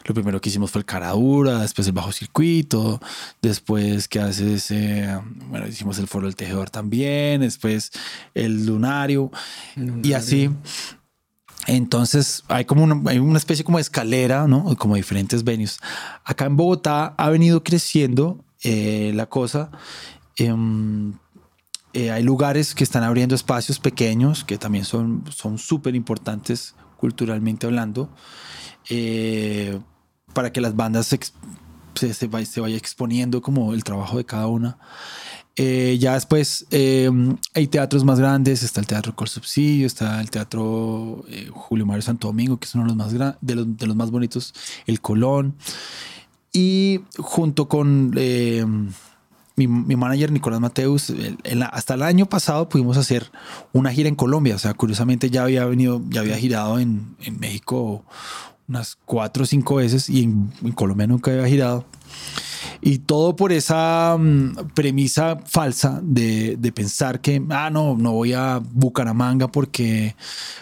[0.05, 3.01] lo primero que hicimos fue el Caradura, después el bajo circuito,
[3.41, 5.19] después que haces, eh,
[5.49, 7.91] bueno, hicimos el foro del tejedor también, después
[8.35, 9.31] el lunario,
[10.03, 10.51] y así.
[11.67, 14.77] Entonces hay como una, hay una especie como de escalera, ¿no?
[14.77, 15.79] Como diferentes venues.
[16.25, 19.71] Acá en Bogotá ha venido creciendo la cosa.
[20.37, 21.15] Em,
[21.93, 28.09] eh, hay lugares que están abriendo espacios pequeños que también son súper importantes culturalmente hablando,
[28.89, 29.77] eh,
[30.35, 31.19] para que las bandas se,
[31.97, 34.79] se, se, vaya, exponiendo como el trabajo de cada una.
[35.57, 41.25] Eh, ya después hay teatros más grandes, está el Teatro Col Subsidio, está el Teatro
[41.51, 44.11] Julio Mario Santo Domingo, que es uno de los más, de los, de los más
[44.11, 44.55] bonitos,
[44.87, 45.55] el Colón.
[46.53, 48.15] Y junto con
[49.57, 51.13] mi, manager Nicolás Mateus,
[51.71, 53.31] hasta el año pasado pudimos hacer
[53.73, 54.55] una gira en Colombia.
[54.55, 58.05] O sea, curiosamente ya había venido, ya había girado en, México
[58.69, 61.85] unas cuatro o cinco veces y en, Colombia nunca había girado.
[62.83, 68.33] Y todo por esa mm, premisa falsa de, de, pensar que, ah, no, no voy
[68.33, 70.17] a Bucaramanga porque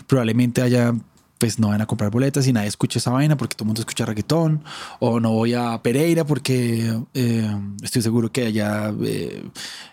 [0.07, 0.95] probablemente haya
[1.41, 3.81] pues no van a comprar boletas y nadie escucha esa vaina porque todo el mundo
[3.81, 4.63] escucha reggaetón,
[4.99, 9.43] o no voy a Pereira porque eh, estoy seguro que allá eh,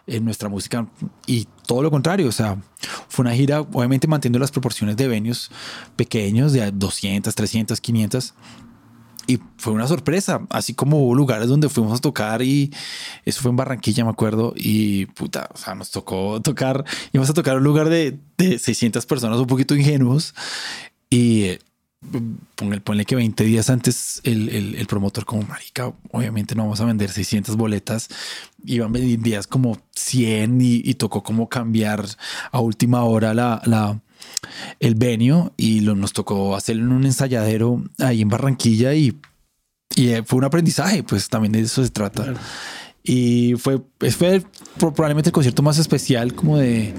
[0.07, 0.85] en nuestra música,
[1.25, 2.57] y todo lo contrario, o sea,
[3.07, 5.49] fue una gira obviamente manteniendo las proporciones de venues
[5.95, 8.33] pequeños, de 200, 300, 500,
[9.27, 12.73] y fue una sorpresa, así como hubo lugares donde fuimos a tocar y
[13.25, 17.33] eso fue en Barranquilla, me acuerdo, y puta, o sea, nos tocó tocar, íbamos a
[17.33, 20.33] tocar un lugar de, de 600 personas un poquito ingenuos
[21.09, 21.59] y eh,
[22.83, 27.09] ponle, que 20 días antes el, el, promotor como marica, obviamente no vamos a vender
[27.09, 28.09] 600 boletas,
[28.65, 32.05] iban días como 100 y, tocó como cambiar
[32.51, 33.99] a última hora la, la
[34.79, 39.19] el venio y lo, nos tocó hacer en un ensayadero ahí en Barranquilla y,
[39.95, 42.33] y eh, fue un aprendizaje, pues también de eso se trata.
[43.03, 44.43] Y fue, fue
[44.77, 46.93] probablemente el concierto más especial como de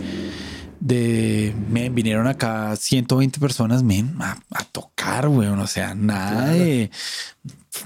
[0.80, 6.90] de, me vinieron acá 120 personas, men, a, tocar, weón, o sea, nada de,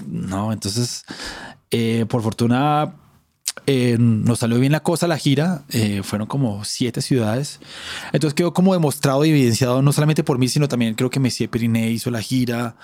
[0.07, 1.05] no, entonces,
[1.71, 2.95] eh, por fortuna,
[3.65, 7.59] eh, nos salió bien la cosa, la gira, eh, fueron como siete ciudades,
[8.11, 11.49] entonces quedó como demostrado y evidenciado, no solamente por mí, sino también creo que Messier
[11.49, 12.75] Periné hizo la gira,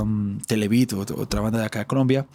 [0.00, 2.26] um, Televit, otra banda de acá de Colombia,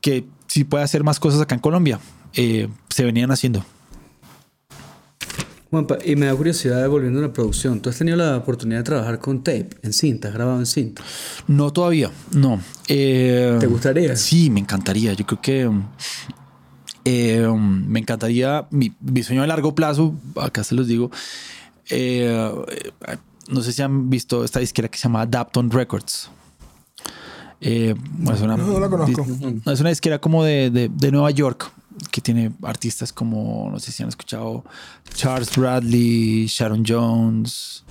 [0.00, 2.00] que si puede hacer más cosas acá en Colombia,
[2.32, 3.64] se venían haciendo
[6.04, 7.80] y me da curiosidad volviendo a la producción.
[7.80, 11.02] ¿Tú has tenido la oportunidad de trabajar con tape, en cinta, has grabado en cinta?
[11.46, 12.60] No todavía, no.
[12.88, 14.16] Eh, ¿Te gustaría?
[14.16, 15.12] Sí, me encantaría.
[15.12, 15.70] Yo creo que
[17.04, 18.92] eh, me encantaría, mi,
[19.22, 21.10] sueño a largo plazo, acá se los digo,
[21.88, 22.52] eh,
[23.48, 26.30] no sé si han visto esta disquera que se llama Dapton Records.
[27.60, 27.94] es
[28.40, 29.26] una, no, la conozco.
[29.66, 31.72] Es una disquera como de, de, de Nueva York
[32.10, 34.64] que tiene artistas como, no sé si han escuchado,
[35.14, 37.84] Charles Bradley, Sharon Jones.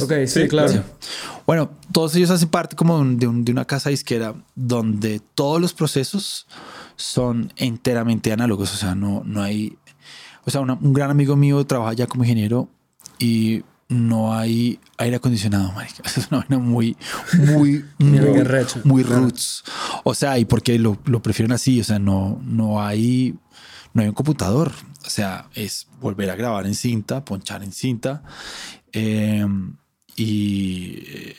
[0.00, 0.82] ok, sí, claro.
[1.46, 6.46] Bueno, todos ellos hacen parte como de, una casa disquera donde todos los procesos
[7.02, 9.76] son enteramente análogos, o sea, no, no hay...
[10.44, 12.68] O sea, un gran amigo mío trabaja ya como ingeniero
[13.18, 16.02] y no hay aire acondicionado, marica.
[16.16, 16.96] Es una vaina muy,
[17.38, 18.44] muy, muy,
[18.84, 19.64] muy roots.
[20.04, 23.34] O sea, y porque lo, lo, prefieren así, o sea, no, no hay,
[23.94, 24.72] no hay un computador.
[25.04, 28.22] O sea, es volver a grabar en cinta, ponchar en cinta.
[28.92, 29.76] Em,
[30.16, 31.36] y eh,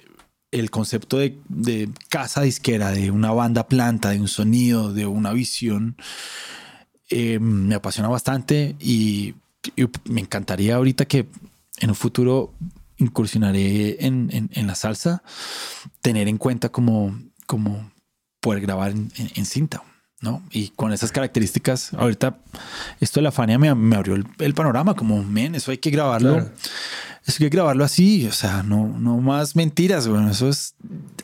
[0.53, 5.33] el concepto de, de, casa disquera, de una banda planta, de un sonido, de una
[5.33, 5.97] visión,
[7.09, 9.33] em, me apasiona bastante y
[10.05, 11.27] me encantaría ahorita que
[11.79, 12.53] en un futuro
[12.97, 15.23] incursionaré en, la salsa,
[16.01, 17.91] tener en cuenta como, como
[18.39, 19.83] poder grabar en, cinta.
[20.23, 20.41] ¿No?
[20.51, 22.37] Y con esas características, ahorita
[22.99, 26.39] esto de la Fania me, abrió el, panorama, como, men, eso hay que grabarlo.
[26.39, 30.75] eso hay que grabarlo así, o sea, no, no más mentiras, bueno, eso es,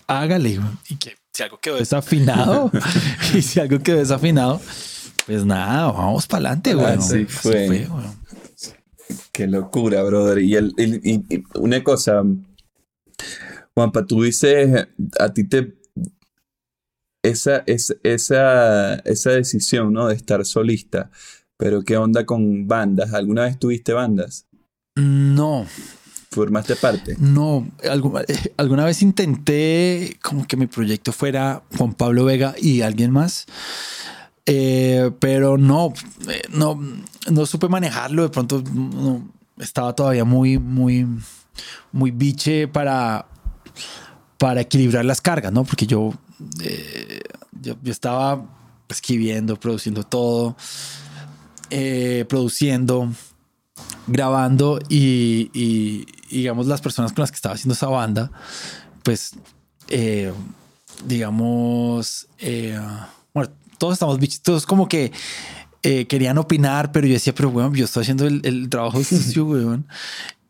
[0.05, 2.69] hágale, y que si algo quedó desafinado,
[3.33, 4.61] y si algo quedó desafinado,
[5.25, 6.87] pues nada, vamos para adelante, güey.
[6.87, 7.87] Así fue.
[9.31, 10.39] Qué locura, brother.
[10.39, 12.23] Y, el, y, una cosa,
[13.73, 14.87] Juanpa, tú dices,
[15.19, 15.78] a ti te...
[17.23, 20.07] Esa, esa, esa, esa decisión, ¿no?
[20.07, 21.11] De estar solista.
[21.57, 23.13] Pero ¿qué onda con bandas?
[23.13, 24.47] ¿Alguna vez tuviste bandas?
[24.95, 25.65] No.
[26.31, 27.15] ¿Formaste parte?
[27.19, 32.81] No, alguna, eh, alguna vez intenté como que mi proyecto fuera Juan Pablo Vega y
[32.81, 33.47] alguien más.
[34.45, 35.93] Eh, pero no,
[36.29, 36.79] eh, no,
[37.29, 38.23] no supe manejarlo.
[38.23, 38.63] De pronto
[39.57, 41.07] estaba todavía muy, muy,
[41.91, 43.25] muy biche para,
[44.37, 45.63] para equilibrar las cargas, ¿no?
[45.63, 46.13] Porque yo,
[47.61, 48.45] yo, yo, estaba
[48.89, 50.55] escribiendo, produciendo todo,
[52.27, 53.09] produciendo
[54.07, 58.31] grabando y, digamos las personas con las que estaba haciendo esa banda,
[59.03, 59.35] pues
[59.87, 60.33] eh,
[61.05, 62.79] digamos, eh,
[63.33, 65.11] bueno, todos estamos bichos, todos como que
[65.83, 69.87] eh, querían opinar, pero yo decía, pero bueno, yo estoy haciendo el, trabajo sucio, weón.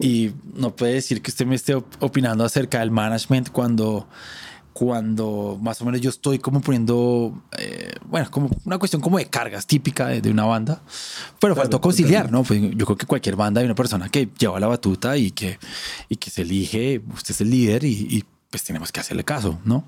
[0.02, 4.08] Y no puede decir que usted me esté opinando acerca del management cuando
[4.80, 9.26] cuando más o menos yo estoy como poniendo, eh, bueno, como una cuestión como de
[9.26, 10.82] cargas típica de, una banda,
[11.38, 12.44] pero faltó conciliar, ¿no?
[12.46, 15.60] Pues yo creo que cualquier banda hay una persona que lleva la batuta y que,
[16.08, 19.84] y que se elige, usted es el líder y, pues tenemos que hacerle caso, ¿no?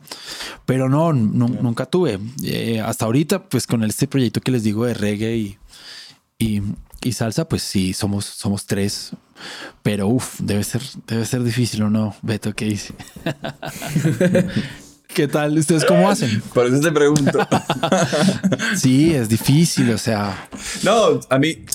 [0.65, 2.19] Pero no, nunca tuve.
[2.43, 5.57] Eh, hasta ahorita, pues con este proyecto que les digo de reggae y,
[6.37, 6.61] y,
[7.01, 9.13] y salsa, pues sí, somos, somos tres.
[9.83, 12.93] Pero uff, debe ser, debe ser difícil o no, Beto, ¿qué dice?
[15.13, 15.57] ¿Qué tal?
[15.57, 16.41] ¿Ustedes cómo hacen?
[16.53, 17.39] Por eso te pregunto.
[18.75, 20.49] sí, es difícil, o sea.
[20.83, 21.65] No, a mí,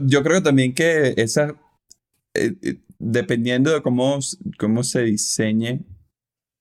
[0.00, 1.54] yo creo también que esa,
[2.34, 4.18] eh, eh, dependiendo de cómo,
[4.58, 5.80] cómo se diseñe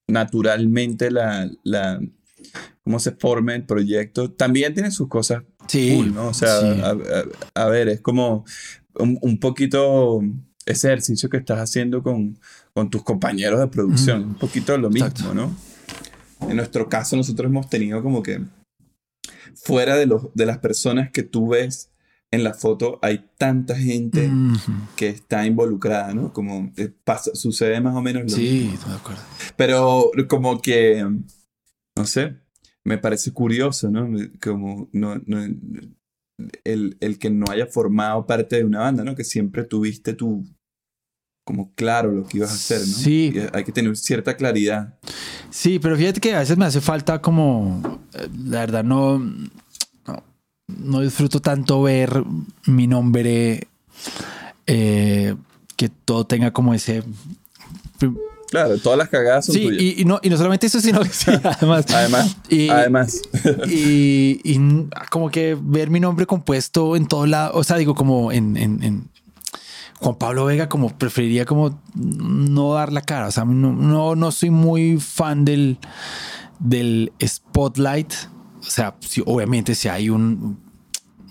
[0.08, 2.00] naturalmente la, la,
[2.84, 6.12] cómo se forme el proyecto, también tiene sus cosas Sí.
[6.14, 6.30] ¿no?
[6.30, 6.96] O sea,
[7.54, 8.46] a, ver, es como
[8.96, 10.22] un, poquito
[10.66, 12.40] ese ejercicio que estás haciendo con,
[12.74, 15.56] con tus compañeros de producción, un poquito lo mismo, ¿no?
[16.42, 18.42] En nuestro caso, nosotros hemos tenido como que
[19.56, 21.92] fuera de, los, de las personas que tú ves
[22.32, 24.30] en la foto, hay tanta gente
[24.96, 26.34] que está involucrada, ¿no?
[26.34, 29.22] Como eh, pasa, sucede más o menos lo sí, estoy de acuerdo.
[29.56, 31.06] Pero como que,
[31.96, 32.36] no sé,
[32.84, 34.10] me parece curioso, ¿no?
[34.42, 35.14] Como no,
[36.66, 39.16] el, el, que no haya formado parte de una banda, ¿no?
[39.16, 40.46] Que siempre tuviste tu,
[41.48, 42.86] como claro lo que ibas a hacer, ¿no?
[42.86, 43.34] Sí.
[43.54, 44.96] hay que tener cierta claridad.
[45.50, 49.18] Sí, pero fíjate que a veces me hace falta como, eh, la verdad, no,
[50.68, 52.22] no, disfruto tanto ver
[52.66, 53.70] mi nombre,
[54.66, 55.36] eh,
[55.78, 57.02] que todo tenga como ese
[58.50, 61.10] Claro, todas las cagadas son sí, Y, no, y no solamente eso, sino que
[61.44, 61.86] además.
[61.94, 62.38] además.
[62.50, 63.22] Y, además.
[63.68, 67.58] Y, y, como que ver mi nombre compuesto en todo lado.
[67.58, 69.10] O sea, digo, como en, en, en
[70.00, 73.28] Juan Pablo Vega, como preferiría como no dar la cara.
[73.28, 75.80] O sea, no, no, soy muy fan del,
[76.60, 78.14] del spotlight.
[78.60, 80.60] O sea, si, obviamente si hay un,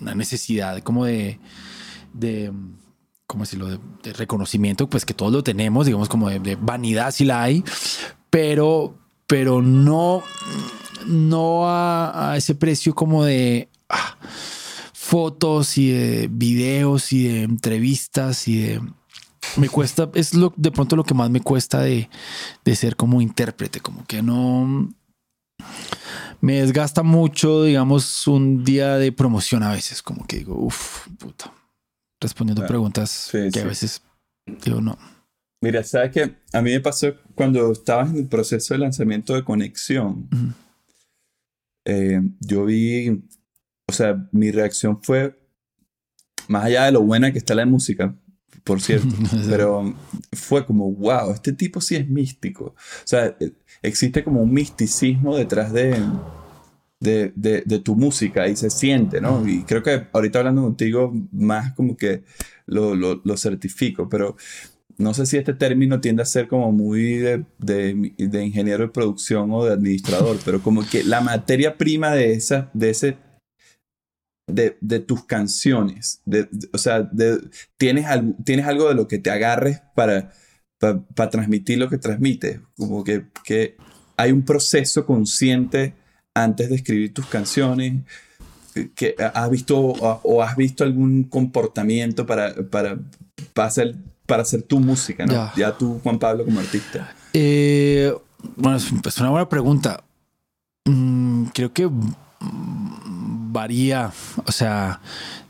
[0.00, 1.38] una necesidad como de,
[2.12, 2.52] de
[3.26, 7.24] ¿cómo decirlo?, de, de, reconocimiento, pues que todos lo tenemos, digamos como de, vanidad si
[7.24, 7.64] la hay,
[8.30, 8.96] pero,
[9.26, 10.22] pero no,
[11.06, 14.16] no a, ese precio como de ah,
[15.06, 18.80] fotos y de videos y de entrevistas y de...
[19.56, 22.10] Me cuesta, es lo, de pronto lo que más me cuesta de,
[22.64, 24.88] de ser como intérprete, como que no
[26.40, 31.52] me desgasta mucho, digamos, un día de promoción a veces, como que digo, uff, puta,
[32.20, 34.02] respondiendo preguntas que a veces
[34.64, 34.98] digo no.
[35.62, 39.44] Mira, sabes que a mí me pasó cuando estabas en el proceso de lanzamiento de
[39.44, 40.28] Conexión.
[41.84, 43.22] Eh, yo vi,
[43.88, 45.38] o sea, mi reacción fue,
[46.48, 48.14] más allá de lo buena que está la música,
[48.64, 49.08] por cierto,
[49.48, 49.94] pero
[50.32, 52.64] fue como, wow, este tipo sí es místico.
[52.64, 52.74] O
[53.06, 53.36] sea,
[53.82, 55.96] existe como un misticismo detrás de,
[57.00, 59.46] de, de, tu música y se siente, ¿no?
[59.46, 62.24] Y creo que ahorita hablando contigo más como que
[62.66, 64.36] lo, lo, lo certifico, pero
[64.98, 68.90] no sé si este término tiende a ser como muy de, de, de, ingeniero de
[68.90, 73.18] producción o de administrador, pero como que la materia prima de esa, de ese,
[74.46, 77.10] de, de tus canciones, de, o sea,
[77.76, 80.32] tienes, algo, tienes algo de lo que te agarres para,
[80.78, 83.76] para, transmitir lo que transmites, como que, que
[84.16, 85.94] hay un proceso consciente
[86.34, 88.02] antes de escribir tus canciones?
[88.94, 92.98] que ¿Has visto o, has visto algún comportamiento para, para,
[93.54, 95.32] para, hacer, para hacer tu música, ¿no?
[95.32, 95.52] Ya.
[95.56, 97.14] Ya, tú, Juan Pablo, como artista.
[97.32, 98.14] Eh,
[98.56, 100.04] bueno, es es una buena pregunta.
[100.84, 102.12] Mm, creo que mm,
[103.56, 104.12] varía.
[104.46, 105.00] O sea,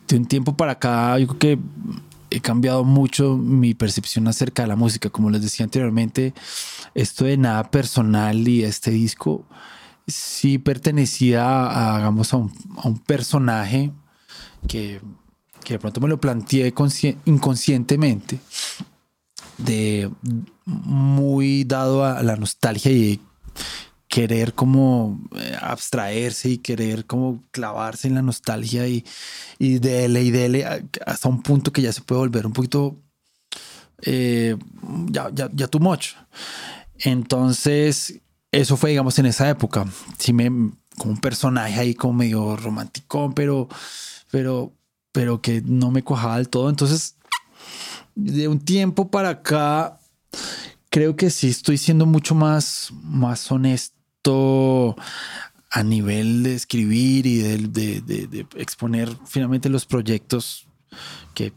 [0.08, 1.58] de un tiempo para acá, yo creo que
[2.30, 5.10] he cambiado mucho mi percepción acerca de la música.
[5.10, 6.32] Como les decía anteriormente,
[6.94, 9.44] esto de nada personal y este disco
[10.06, 13.90] sí pertenecía a, hagamos, a un, a un personaje
[14.68, 15.00] que,
[15.64, 18.38] que de pronto me lo planteé consci- inconscientemente
[19.58, 20.10] de
[20.64, 23.20] muy dado a la nostalgia y
[24.08, 29.04] querer como eh, abstraerse y querer como clavarse en la nostalgia y,
[29.58, 30.64] y dele y dele
[31.04, 32.96] hasta un punto que ya se puede volver un poquito
[34.02, 34.56] eh,
[35.10, 36.14] ya, ya, ya too much.
[36.98, 38.20] Entonces,
[38.52, 39.86] eso fue, digamos, en esa época.
[40.18, 43.68] Sí, me, como un personaje ahí como medio romántico, pero,
[44.30, 44.72] pero,
[45.12, 46.70] pero que no me cuajaba del todo.
[46.70, 47.16] Entonces,
[48.14, 49.98] de un tiempo para acá,
[50.90, 53.95] creo que sí estoy siendo mucho más, más honesto
[54.26, 60.66] a nivel de escribir y de, exponer finalmente los proyectos
[61.34, 61.52] que,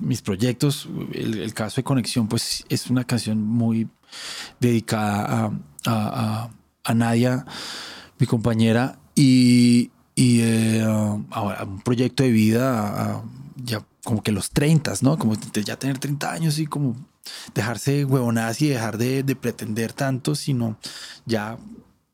[0.00, 3.88] mis proyectos, el, caso de Conexión, pues es una canción muy
[4.60, 5.52] dedicada a,
[5.86, 6.50] a,
[6.84, 7.44] a- Nadia,
[8.18, 13.22] mi compañera, y, y eh, a, a un proyecto de vida,
[13.56, 15.18] ya como que los 30, ¿no?
[15.18, 16.96] Como ya tener 30 años y como
[17.54, 20.76] dejarse huevonadas y dejar de, de pretender tanto, sino
[21.26, 21.58] ya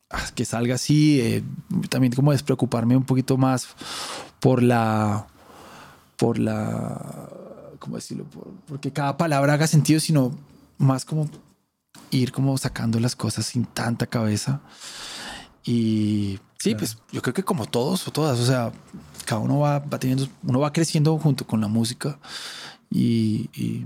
[0.09, 1.43] ah, que salga así, eh,
[1.89, 3.67] también como despreocuparme un poquito más
[4.39, 5.27] por la,
[6.17, 7.29] por la,
[7.79, 8.25] ¿cómo decirlo?
[8.25, 10.35] Por- porque cada palabra haga sentido, sino
[10.77, 11.29] más como
[12.11, 14.61] ir como sacando las cosas sin tanta cabeza.
[15.63, 18.71] Y sí, pues yo creo que como todos o todas, o sea,
[19.25, 22.17] cada uno va, va teniendo, uno va creciendo junto con la música
[22.89, 23.85] y, y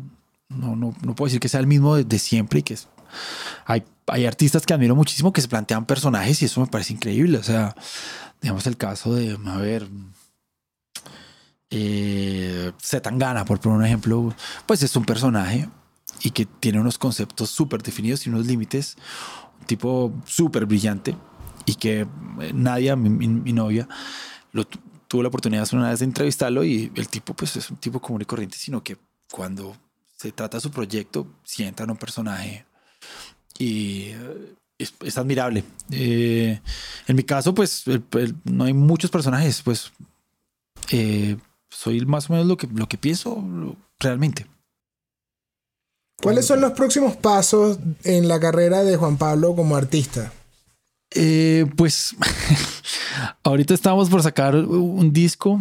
[0.56, 2.88] no, no, no puedo decir que sea el mismo de, de siempre y que es-
[3.66, 7.38] hay, hay artistas que admiro muchísimo que se plantean personajes y eso me parece increíble.
[7.38, 7.76] O sea,
[8.42, 9.88] digamos el caso de, a ver,
[11.70, 14.34] eh, Zetangana, por poner un ejemplo,
[14.66, 15.68] pues es un personaje
[16.22, 18.96] y que tiene unos conceptos súper definidos y unos límites,
[19.60, 21.16] un tipo súper brillante
[21.66, 23.88] y que eh, Nadia, mi, mi- mi novia,
[24.52, 27.78] lo tu- tuvo la oportunidad una vez de entrevistarlo y el tipo pues es un
[27.78, 28.98] tipo común y corriente, sino que
[29.32, 29.76] cuando
[30.24, 32.66] se trata de su proyecto, sienta en un personaje
[33.60, 35.66] y eh, es, es admirable.
[35.92, 36.62] Eh,
[37.08, 39.92] en mi caso, pues el- el- no hay muchos personajes, pues
[40.92, 41.36] eh,
[41.70, 44.48] soy más o menos lo que, lo que pienso lo- realmente.
[46.22, 50.32] ¿Cuáles son los próximos pasos en la carrera de Juan Pablo como artista?
[51.12, 52.16] Eh, pues
[53.44, 55.60] ahorita estábamos por sacar un disco,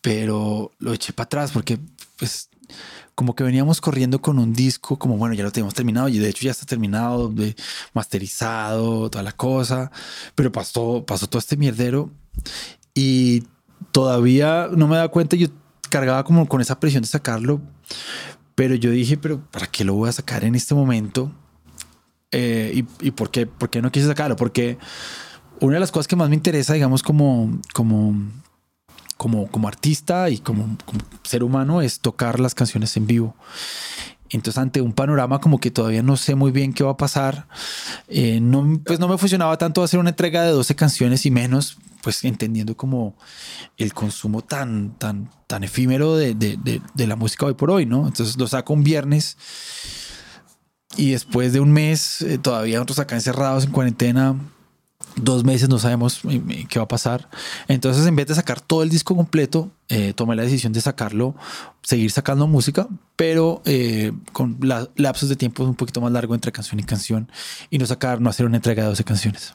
[0.00, 1.78] pero lo eché para atrás porque
[2.16, 2.48] pues
[3.14, 6.28] como que veníamos corriendo con un disco, como bueno, ya lo teníamos terminado y de
[6.28, 7.54] hecho ya está terminado, de
[7.92, 9.90] masterizado, toda la cosa,
[10.34, 12.10] pero pasó, pasó todo este mierdero
[12.94, 13.44] y
[13.92, 15.48] todavía no me da cuenta, yo
[15.88, 17.60] cargaba como con esa presión de sacarlo,
[18.54, 21.32] pero yo dije, pero ¿para qué lo voy a sacar en este momento?
[22.32, 24.36] Eh, ¿y, y por, qué, por qué no quise sacarlo?
[24.36, 24.78] Porque
[25.60, 28.14] una de las cosas que más me interesa, digamos, como, como,
[29.20, 30.78] como, como artista y como,
[31.24, 33.36] ser humano es tocar las canciones en vivo.
[34.30, 37.46] Entonces, ante un panorama como que todavía no sé muy bien qué va a pasar,
[38.08, 41.76] eh, no, pues no me funcionaba tanto hacer una entrega de 12 canciones y menos,
[42.02, 43.14] pues entendiendo como
[43.76, 47.84] el consumo tan, tan, tan efímero de, de, de, de la música hoy por hoy,
[47.84, 48.06] ¿no?
[48.06, 49.36] Entonces lo saco un viernes
[50.96, 54.36] y después de un mes, eh, todavía nosotros acá encerrados en cuarentena,
[55.16, 57.28] dos meses no sabemos eh, eh, qué va a pasar.
[57.68, 61.34] Entonces, en vez de sacar todo el disco completo, eh, tomé la decisión de sacarlo,
[61.82, 62.86] seguir sacando música,
[63.16, 63.62] pero
[64.32, 67.30] con la- lapsos de tiempo un poquito más largo entre canción y canción
[67.70, 69.54] y no sacar, no hacer una entrega de 12 canciones.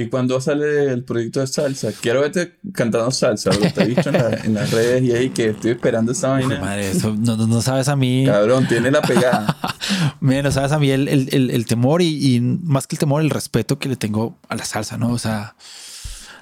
[0.00, 1.90] ¿Y cuando sale el proyecto de salsa?
[2.00, 3.70] Quiero verte cantando salsa, bro.
[3.72, 6.58] Te he visto en, la- en las redes y ahí que estoy esperando esa vaina.
[6.60, 8.24] Madre, eso no, no- no sabes a mí.
[8.26, 9.56] Cabrón, tiene la pegada.
[10.20, 13.22] Menos sabes a mí el, el- el- el temor y, y más que el temor,
[13.22, 15.10] el respeto que le tengo a la salsa, ¿no?
[15.10, 15.54] O sea,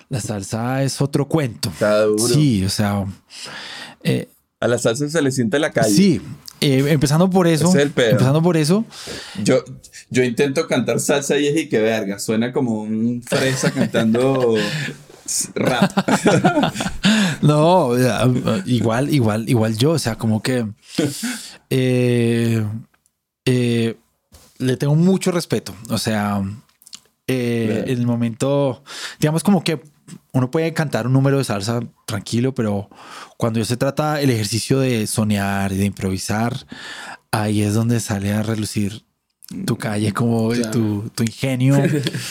[0.09, 1.68] la salsa es otro cuento.
[1.70, 2.26] Está duro.
[2.34, 3.04] Sí, o sea,
[4.04, 4.28] eh,
[4.61, 5.94] A la salsa se le siente la calle.
[5.94, 6.20] sí.
[6.61, 8.11] eh, empezando por eso, es el pedo.
[8.11, 8.84] empezando por eso,
[9.44, 9.64] Yo,
[10.11, 12.18] yo intento cantar salsa y es y que verga.
[12.18, 14.56] Suena como un fresa cantando
[15.54, 15.90] rap.
[17.42, 20.66] no, eh, igual, igual, igual yo, o sea, como que
[21.70, 22.64] eh,
[23.44, 23.96] eh,
[24.59, 26.42] le tengo mucho respeto, o sea,
[27.26, 28.82] en el momento,
[29.20, 29.80] digamos como que
[30.32, 32.88] uno puede cantar un número de salsa tranquilo, pero
[33.36, 36.66] cuando se trata el ejercicio de soñar y de improvisar,
[37.30, 39.04] ahí es donde sale a relucir
[39.66, 41.82] tu calle, como tu, tu, ingenio.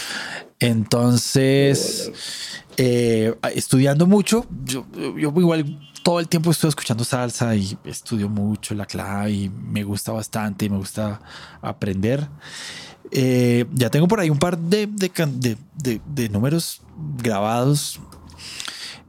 [0.59, 2.11] Entonces,
[2.77, 8.73] eh, estudiando mucho, yo, yo, igual todo el tiempo estoy escuchando salsa y estudio mucho
[8.73, 11.19] la clave y me gusta bastante y me gusta
[11.61, 12.27] aprender.
[13.11, 16.81] Eh, ya tengo por ahí un par de, de, de, de números
[17.17, 17.99] grabados,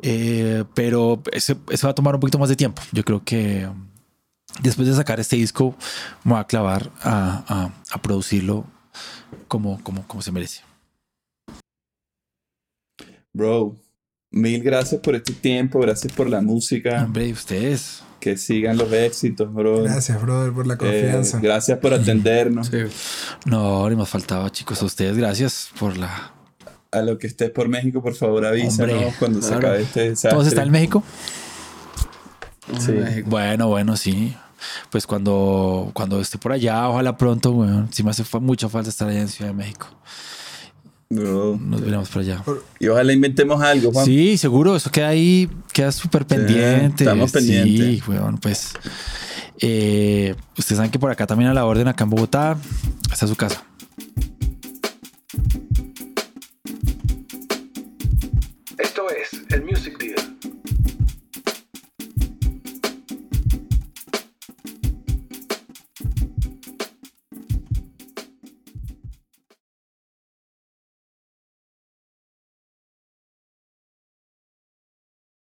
[0.03, 2.83] eh, pero eso, eso va a tomar un poquito más de tiempo.
[2.93, 3.69] Yo creo que
[4.63, 5.75] después de sacar este disco,
[6.25, 8.65] me voy a clavar a, a, producirlo
[9.49, 10.63] como, como, como se merece.
[13.33, 13.77] Bro,
[14.31, 17.05] mil gracias por este tiempo, gracias por la música.
[17.05, 18.03] Hombre, ustedes.
[18.21, 19.83] Que sigan los éxitos, bro.
[19.83, 21.39] Gracias, brother, por la eh, confianza.
[21.41, 22.71] gracias por atendernos.
[23.45, 24.83] No, ni más faltaba, chicos.
[24.83, 26.33] A ustedes, gracias por la.
[26.91, 30.31] A lo que estés por México, por favor, avísanos cuando se acabe este desastre.
[30.31, 31.05] ¿Todos están en México?
[32.81, 32.93] Sí.
[33.27, 34.35] Bueno, bueno, sí.
[34.91, 39.09] Pues cuando, cuando esté por allá, ojalá pronto, bueno, sí me hace mucha falta estar
[39.09, 39.87] allá en Ciudad de México.
[41.11, 42.45] Nos veremos por allá.
[42.79, 44.05] Y ojalá inventemos algo, Juan.
[44.05, 47.05] Sí, seguro, eso queda ahí, queda súper pendiente.
[47.05, 47.97] estamos pendientes.
[47.97, 48.75] Sí, bueno, pues.
[49.61, 52.59] Eh, ustedes saben que por acá también a la orden, acá en Bogotá,
[53.11, 53.65] está su casa.